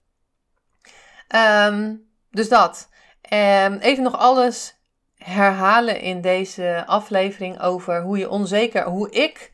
Um, 1.67 2.08
dus 2.32 2.49
dat. 2.49 2.89
Um, 3.34 3.77
even 3.77 4.03
nog 4.03 4.17
alles 4.17 4.75
herhalen 5.23 5.99
in 6.01 6.21
deze 6.21 6.83
aflevering 6.86 7.62
over 7.62 8.01
hoe 8.01 8.17
je 8.17 8.29
onzeker, 8.29 8.83
hoe 8.83 9.09
ik 9.09 9.51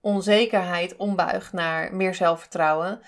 onzekerheid 0.00 0.96
ombuig 0.96 1.52
naar 1.52 1.94
meer 1.94 2.14
zelfvertrouwen. 2.14 3.00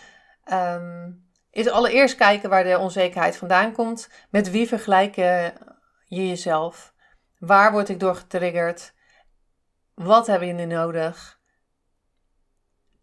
Um, 0.52 1.28
is 1.50 1.68
allereerst 1.68 2.16
kijken 2.16 2.50
waar 2.50 2.64
de 2.64 2.78
onzekerheid 2.78 3.36
vandaan 3.36 3.72
komt. 3.72 4.08
Met 4.30 4.50
wie 4.50 4.68
vergelijk 4.68 5.14
je 5.14 5.52
jezelf? 6.06 6.94
Waar 7.38 7.72
word 7.72 7.88
ik 7.88 8.00
door 8.00 8.14
getriggerd? 8.14 8.92
Wat 9.94 10.26
heb 10.26 10.42
je 10.42 10.52
nu 10.52 10.64
nodig? 10.64 11.38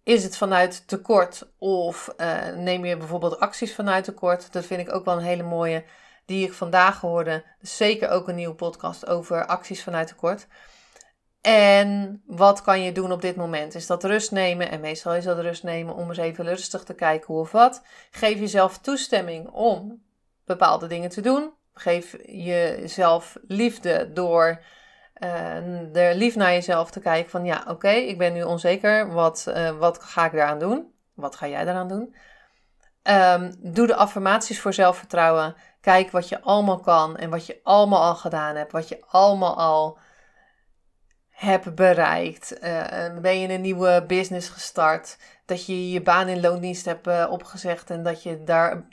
Is 0.03 0.23
het 0.23 0.37
vanuit 0.37 0.87
tekort 0.87 1.51
of 1.57 2.13
uh, 2.17 2.47
neem 2.55 2.85
je 2.85 2.97
bijvoorbeeld 2.97 3.39
acties 3.39 3.75
vanuit 3.75 4.03
tekort? 4.03 4.53
Dat 4.53 4.65
vind 4.65 4.87
ik 4.87 4.93
ook 4.93 5.05
wel 5.05 5.17
een 5.17 5.23
hele 5.23 5.43
mooie 5.43 5.83
die 6.27 6.45
ik 6.45 6.53
vandaag 6.53 7.01
hoorde. 7.01 7.43
Dus 7.59 7.77
zeker 7.77 8.09
ook 8.09 8.27
een 8.27 8.35
nieuwe 8.35 8.55
podcast 8.55 9.07
over 9.07 9.45
acties 9.45 9.83
vanuit 9.83 10.07
tekort. 10.07 10.47
En 11.41 12.21
wat 12.25 12.61
kan 12.61 12.81
je 12.81 12.91
doen 12.91 13.11
op 13.11 13.21
dit 13.21 13.35
moment? 13.35 13.75
Is 13.75 13.87
dat 13.87 14.03
rust 14.03 14.31
nemen? 14.31 14.69
En 14.69 14.79
meestal 14.79 15.15
is 15.15 15.23
dat 15.23 15.39
rust 15.39 15.63
nemen 15.63 15.95
om 15.95 16.09
eens 16.09 16.17
even 16.17 16.45
rustig 16.45 16.83
te 16.83 16.93
kijken 16.93 17.33
hoe 17.33 17.41
of 17.41 17.51
wat. 17.51 17.81
Geef 18.11 18.39
jezelf 18.39 18.77
toestemming 18.77 19.49
om 19.49 20.03
bepaalde 20.45 20.87
dingen 20.87 21.09
te 21.09 21.21
doen. 21.21 21.53
Geef 21.73 22.15
jezelf 22.25 23.37
liefde 23.47 24.13
door 24.13 24.61
uh, 25.23 25.95
er 25.95 26.15
lief 26.15 26.35
naar 26.35 26.51
jezelf 26.51 26.91
te 26.91 26.99
kijken 26.99 27.29
van 27.29 27.45
ja, 27.45 27.65
oké, 27.67 27.89
ik 27.89 28.17
ben 28.17 28.33
nu 28.33 28.43
onzeker. 28.43 29.11
Wat, 29.11 29.45
uh, 29.49 29.77
wat 29.77 30.03
ga 30.03 30.25
ik 30.25 30.31
daaraan 30.31 30.59
doen? 30.59 30.91
Wat 31.13 31.35
ga 31.35 31.47
jij 31.47 31.63
daaraan 31.63 31.87
doen? 31.87 32.15
Um, 33.03 33.55
doe 33.59 33.87
de 33.87 33.95
affirmaties 33.95 34.61
voor 34.61 34.73
zelfvertrouwen. 34.73 35.55
Kijk 35.81 36.11
wat 36.11 36.29
je 36.29 36.41
allemaal 36.41 36.79
kan 36.79 37.17
en 37.17 37.29
wat 37.29 37.45
je 37.45 37.59
allemaal 37.63 38.03
al 38.03 38.15
gedaan 38.15 38.55
hebt. 38.55 38.71
Wat 38.71 38.87
je 38.87 39.03
allemaal 39.07 39.57
al 39.57 39.97
hebt 41.29 41.75
bereikt. 41.75 42.63
Uh, 42.63 43.19
ben 43.21 43.39
je 43.39 43.49
een 43.49 43.61
nieuwe 43.61 44.03
business 44.07 44.49
gestart? 44.49 45.17
Dat 45.45 45.65
je 45.65 45.91
je 45.91 46.01
baan 46.01 46.27
in 46.27 46.41
loondienst 46.41 46.85
hebt 46.85 47.07
uh, 47.07 47.27
opgezegd 47.29 47.89
en 47.89 48.03
dat 48.03 48.23
je 48.23 48.43
daar 48.43 48.87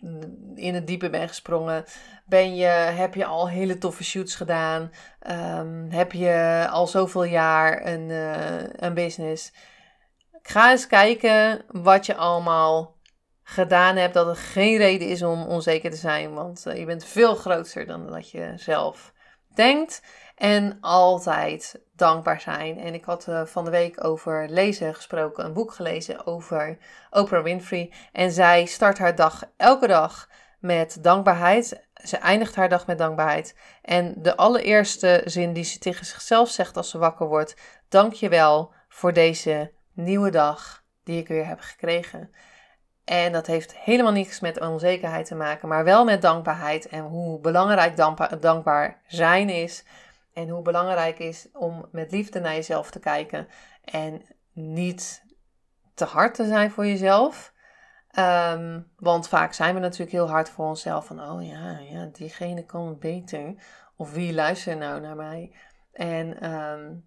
in 0.55 0.75
het 0.75 0.87
diepe 0.87 1.11
bent 1.11 1.29
gesprongen. 1.29 1.85
Ben 2.27 2.57
je, 2.57 2.67
heb 2.67 3.15
je 3.15 3.25
al 3.25 3.49
hele 3.49 3.79
toffe 3.79 4.05
shoots 4.05 4.35
gedaan? 4.35 4.91
Um, 5.31 5.91
heb 5.91 6.13
je 6.13 6.67
al 6.71 6.87
zoveel 6.87 7.25
jaar 7.25 7.87
een, 7.87 8.09
uh, 8.09 8.63
een 8.77 8.95
business? 8.95 9.53
Ga 10.43 10.71
eens 10.71 10.87
kijken 10.87 11.65
wat 11.69 12.07
je 12.07 12.17
allemaal 12.17 12.94
gedaan 13.45 13.97
hebt, 13.97 14.15
dat 14.15 14.27
er 14.27 14.37
geen 14.37 14.77
reden 14.77 15.09
is 15.09 15.23
om 15.23 15.43
onzeker 15.43 15.91
te 15.91 15.97
zijn. 15.97 16.35
Want 16.35 16.67
eh, 16.67 16.79
je 16.79 16.85
bent 16.85 17.05
veel 17.05 17.35
groter 17.35 17.87
dan 17.87 18.07
dat 18.07 18.31
je 18.31 18.53
zelf 18.57 19.13
denkt. 19.55 20.03
En 20.35 20.79
altijd 20.81 21.81
dankbaar 21.97 22.41
zijn. 22.41 22.79
En 22.79 22.95
ik 22.95 23.05
had 23.05 23.27
uh, 23.29 23.45
van 23.45 23.65
de 23.65 23.71
week 23.71 24.05
over 24.05 24.49
lezen 24.49 24.95
gesproken, 24.95 25.45
een 25.45 25.53
boek 25.53 25.73
gelezen 25.73 26.27
over 26.27 26.79
Oprah 27.11 27.43
Winfrey. 27.43 27.93
En 28.13 28.33
zij 28.33 28.65
start 28.65 28.99
haar 28.99 29.15
dag 29.15 29.43
elke 29.57 29.87
dag 29.87 30.29
met 30.61 30.99
dankbaarheid. 31.03 31.87
Ze 31.95 32.17
eindigt 32.17 32.55
haar 32.55 32.69
dag 32.69 32.87
met 32.87 32.99
dankbaarheid. 32.99 33.57
En 33.83 34.15
de 34.17 34.37
allereerste 34.37 35.23
zin 35.25 35.53
die 35.53 35.65
ze 35.65 35.79
tegen 35.79 36.07
zichzelf 36.07 36.49
zegt 36.49 36.77
als 36.77 36.91
ze 36.91 36.99
wakker 36.99 37.27
wordt: 37.27 37.57
Dank 37.89 38.13
je 38.13 38.29
wel 38.29 38.73
voor 38.89 39.13
deze 39.13 39.73
nieuwe 39.93 40.31
dag 40.31 40.85
die 41.05 41.19
ik 41.21 41.29
weer 41.29 41.47
heb 41.47 41.61
gekregen. 41.61 42.31
En 43.05 43.33
dat 43.33 43.47
heeft 43.47 43.77
helemaal 43.77 44.13
niets 44.13 44.41
met 44.41 44.61
onzekerheid 44.61 45.27
te 45.27 45.35
maken, 45.35 45.69
maar 45.69 45.85
wel 45.85 46.05
met 46.05 46.23
dankbaarheid 46.23 46.89
en 46.89 47.03
hoe 47.03 47.41
belangrijk 47.41 47.97
dankbaar 48.41 49.01
zijn 49.07 49.49
is. 49.49 49.85
En 50.33 50.49
hoe 50.49 50.63
belangrijk 50.63 51.19
is 51.19 51.49
om 51.53 51.89
met 51.91 52.11
liefde 52.11 52.41
naar 52.41 52.55
jezelf 52.55 52.91
te 52.91 53.01
kijken 53.01 53.49
en 53.85 54.23
niet 54.53 55.23
te 55.95 56.05
hard 56.05 56.35
te 56.35 56.47
zijn 56.47 56.71
voor 56.71 56.87
jezelf. 56.87 57.53
Ehm, 58.11 58.81
want 58.97 59.29
vaak 59.29 59.53
zijn 59.53 59.75
we 59.75 59.81
natuurlijk 59.81 60.13
heel 60.13 60.29
hard 60.29 60.49
voor 60.49 60.67
onszelf. 60.67 61.07
Van, 61.07 61.31
oh 61.31 61.47
ja, 61.47 61.79
ja 61.79 62.09
diegene 62.13 62.65
kan 62.65 62.99
beter. 62.99 63.55
Of 63.97 64.13
wie 64.13 64.35
luistert 64.35 64.79
nou 64.79 65.01
naar 65.01 65.17
mij? 65.17 65.53
En 65.93 66.51
um, 66.53 67.07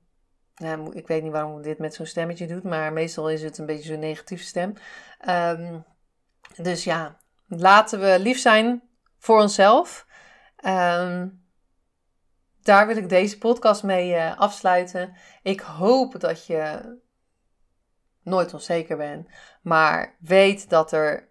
ik 0.91 1.07
weet 1.07 1.23
niet 1.23 1.31
waarom 1.31 1.61
dit 1.61 1.77
met 1.77 1.93
zo'n 1.93 2.05
stemmetje 2.05 2.47
doet. 2.47 2.63
Maar 2.63 2.93
meestal 2.93 3.29
is 3.29 3.43
het 3.43 3.57
een 3.57 3.65
beetje 3.65 3.91
zo'n 3.91 3.99
negatieve 3.99 4.43
stem. 4.43 4.73
Um, 5.29 5.85
dus 6.55 6.83
ja, 6.83 7.17
laten 7.47 7.99
we 7.99 8.19
lief 8.19 8.39
zijn 8.39 8.81
voor 9.17 9.41
onszelf. 9.41 10.05
daar 12.61 12.87
wil 12.87 12.97
ik 12.97 13.09
deze 13.09 13.37
podcast 13.37 13.83
mee 13.83 14.13
uh, 14.13 14.39
afsluiten. 14.39 15.15
Ik 15.41 15.59
hoop 15.59 16.19
dat 16.19 16.45
je 16.45 16.95
nooit 18.23 18.53
onzeker 18.53 18.97
ben. 18.97 19.27
Maar 19.61 20.15
weet 20.19 20.69
dat 20.69 20.91
er 20.91 21.29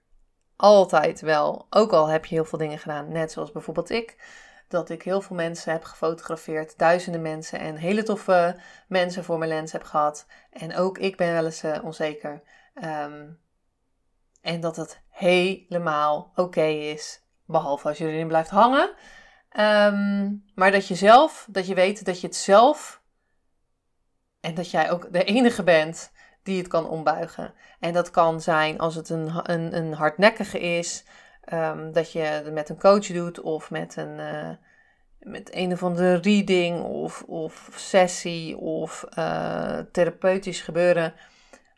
altijd 0.57 1.21
wel, 1.21 1.67
ook 1.71 1.93
al 1.93 2.07
heb 2.07 2.25
je 2.25 2.35
heel 2.35 2.45
veel 2.45 2.59
dingen 2.59 2.79
gedaan, 2.79 3.13
net 3.13 3.33
zoals 3.33 3.53
bijvoorbeeld 3.53 3.91
ik, 3.91 4.17
dat 4.69 4.91
ik 4.91 5.03
heel 5.03 5.21
veel 5.21 5.37
mensen 5.37 5.73
heb 5.73 5.85
gefotografeerd, 5.85 6.79
duizenden 6.79 7.23
mensen 7.23 7.59
en 7.59 7.77
hele 7.77 8.03
toffe 8.03 8.61
mensen 8.89 9.25
voor 9.25 9.39
mijn 9.39 9.51
lens 9.51 9.73
heb 9.73 9.83
gehad. 9.83 10.27
En 10.51 10.77
ook 10.77 10.99
ik 10.99 11.17
ben 11.17 11.33
wel 11.33 11.45
eens 11.45 11.65
uh, 11.65 11.85
onzeker. 11.85 12.43
Um, 12.75 13.39
en 14.43 14.61
dat 14.61 14.77
het 14.77 15.03
helemaal 15.09 16.33
oké 16.35 16.65
is, 16.67 17.23
behalve 17.45 17.89
als 17.89 17.99
je 17.99 18.07
erin 18.07 18.29
blijft 18.29 18.51
hangen. 18.51 18.91
Um, 19.59 20.45
maar 20.55 20.71
dat 20.71 20.89
je 20.89 20.95
zelf, 20.95 21.47
dat 21.51 21.67
je 21.67 21.75
weet 21.75 22.05
dat 22.05 22.21
je 22.21 22.27
het 22.27 22.37
zelf 22.37 23.03
en 24.41 24.55
dat 24.55 24.71
jij 24.71 24.91
ook 24.91 25.13
de 25.13 25.25
enige 25.25 25.63
bent 25.63 26.13
die 26.43 26.59
het 26.59 26.69
kan 26.69 26.89
ombuigen. 26.89 27.55
En 27.81 27.93
dat 27.93 28.11
kan 28.11 28.41
zijn 28.41 28.79
als 28.79 28.95
het 28.95 29.09
een, 29.09 29.51
een, 29.51 29.77
een 29.77 29.93
hardnekkige 29.93 30.61
is, 30.61 31.05
um, 31.53 31.93
dat 31.93 32.13
je 32.13 32.19
het 32.19 32.53
met 32.53 32.69
een 32.69 32.79
coach 32.79 33.07
doet 33.07 33.41
of 33.41 33.71
met 33.71 33.97
een, 33.97 34.19
uh, 34.19 34.51
met 35.19 35.55
een 35.55 35.73
of 35.73 35.83
andere 35.83 36.15
reading 36.15 36.83
of, 36.83 37.23
of 37.27 37.69
sessie 37.75 38.57
of 38.57 39.05
uh, 39.19 39.79
therapeutisch 39.93 40.61
gebeuren. 40.61 41.15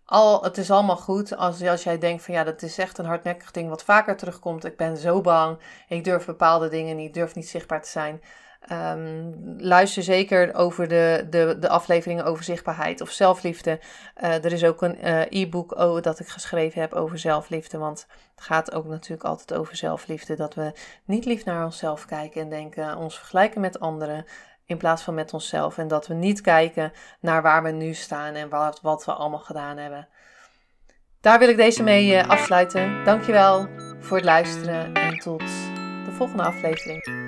Al, 0.04 0.42
het 0.42 0.57
is 0.59 0.70
allemaal 0.70 0.96
goed 0.96 1.37
als, 1.37 1.62
als 1.62 1.83
jij 1.83 1.98
denkt 1.98 2.22
van 2.22 2.35
ja, 2.35 2.44
dat 2.44 2.62
is 2.62 2.78
echt 2.78 2.98
een 2.98 3.04
hardnekkig 3.04 3.50
ding 3.50 3.68
wat 3.68 3.85
vaker 3.85 4.16
terugkomt. 4.16 4.64
Ik 4.64 4.76
ben 4.76 4.96
zo 4.96 5.20
bang, 5.20 5.59
ik 5.88 6.04
durf 6.04 6.26
bepaalde 6.26 6.68
dingen 6.68 6.96
niet, 6.96 7.14
durf 7.14 7.35
niet 7.35 7.48
zichtbaar 7.48 7.83
te 7.83 7.88
zijn. 7.88 8.20
Um, 8.72 9.35
luister 9.59 10.02
zeker 10.02 10.54
over 10.54 10.88
de, 10.88 11.26
de, 11.31 11.57
de 11.61 11.68
afleveringen 11.68 12.24
over 12.24 12.44
zichtbaarheid 12.44 13.00
of 13.00 13.11
zelfliefde. 13.11 13.81
Uh, 14.22 14.44
er 14.44 14.52
is 14.52 14.64
ook 14.64 14.83
een 14.83 14.98
uh, 15.04 15.20
e-book 15.31 15.78
oh, 15.78 16.02
dat 16.02 16.20
ik 16.20 16.28
geschreven 16.28 16.81
heb 16.81 16.92
over 16.92 17.18
zelfliefde. 17.18 17.78
Want 17.78 18.07
het 18.35 18.44
gaat 18.44 18.72
ook 18.72 18.87
natuurlijk 18.87 19.24
altijd 19.24 19.59
over 19.59 19.76
zelfliefde. 19.76 20.37
Dat 20.37 20.54
we 20.54 20.72
niet 21.04 21.24
lief 21.24 21.44
naar 21.44 21.64
onszelf 21.64 22.04
kijken 22.04 22.40
en 22.40 22.48
denken, 22.48 22.96
ons 22.96 23.18
vergelijken 23.18 23.61
met 23.61 23.81
anderen. 23.81 24.26
In 24.64 24.76
plaats 24.76 25.02
van 25.02 25.14
met 25.14 25.33
onszelf. 25.33 25.78
En 25.78 25.88
dat 25.88 26.07
we 26.07 26.14
niet 26.14 26.40
kijken 26.40 26.92
naar 27.20 27.42
waar 27.42 27.62
we 27.62 27.70
nu 27.70 27.94
staan 27.94 28.35
en 28.35 28.48
wat, 28.48 28.81
wat 28.81 29.04
we 29.04 29.12
allemaal 29.12 29.38
gedaan 29.38 29.76
hebben. 29.76 30.09
Daar 31.20 31.38
wil 31.38 31.48
ik 31.48 31.57
deze 31.57 31.83
mee 31.83 32.22
afsluiten. 32.22 33.04
Dankjewel 33.04 33.68
voor 34.00 34.16
het 34.16 34.26
luisteren 34.26 34.94
en 34.94 35.18
tot 35.18 35.40
de 36.04 36.12
volgende 36.16 36.42
aflevering. 36.42 37.27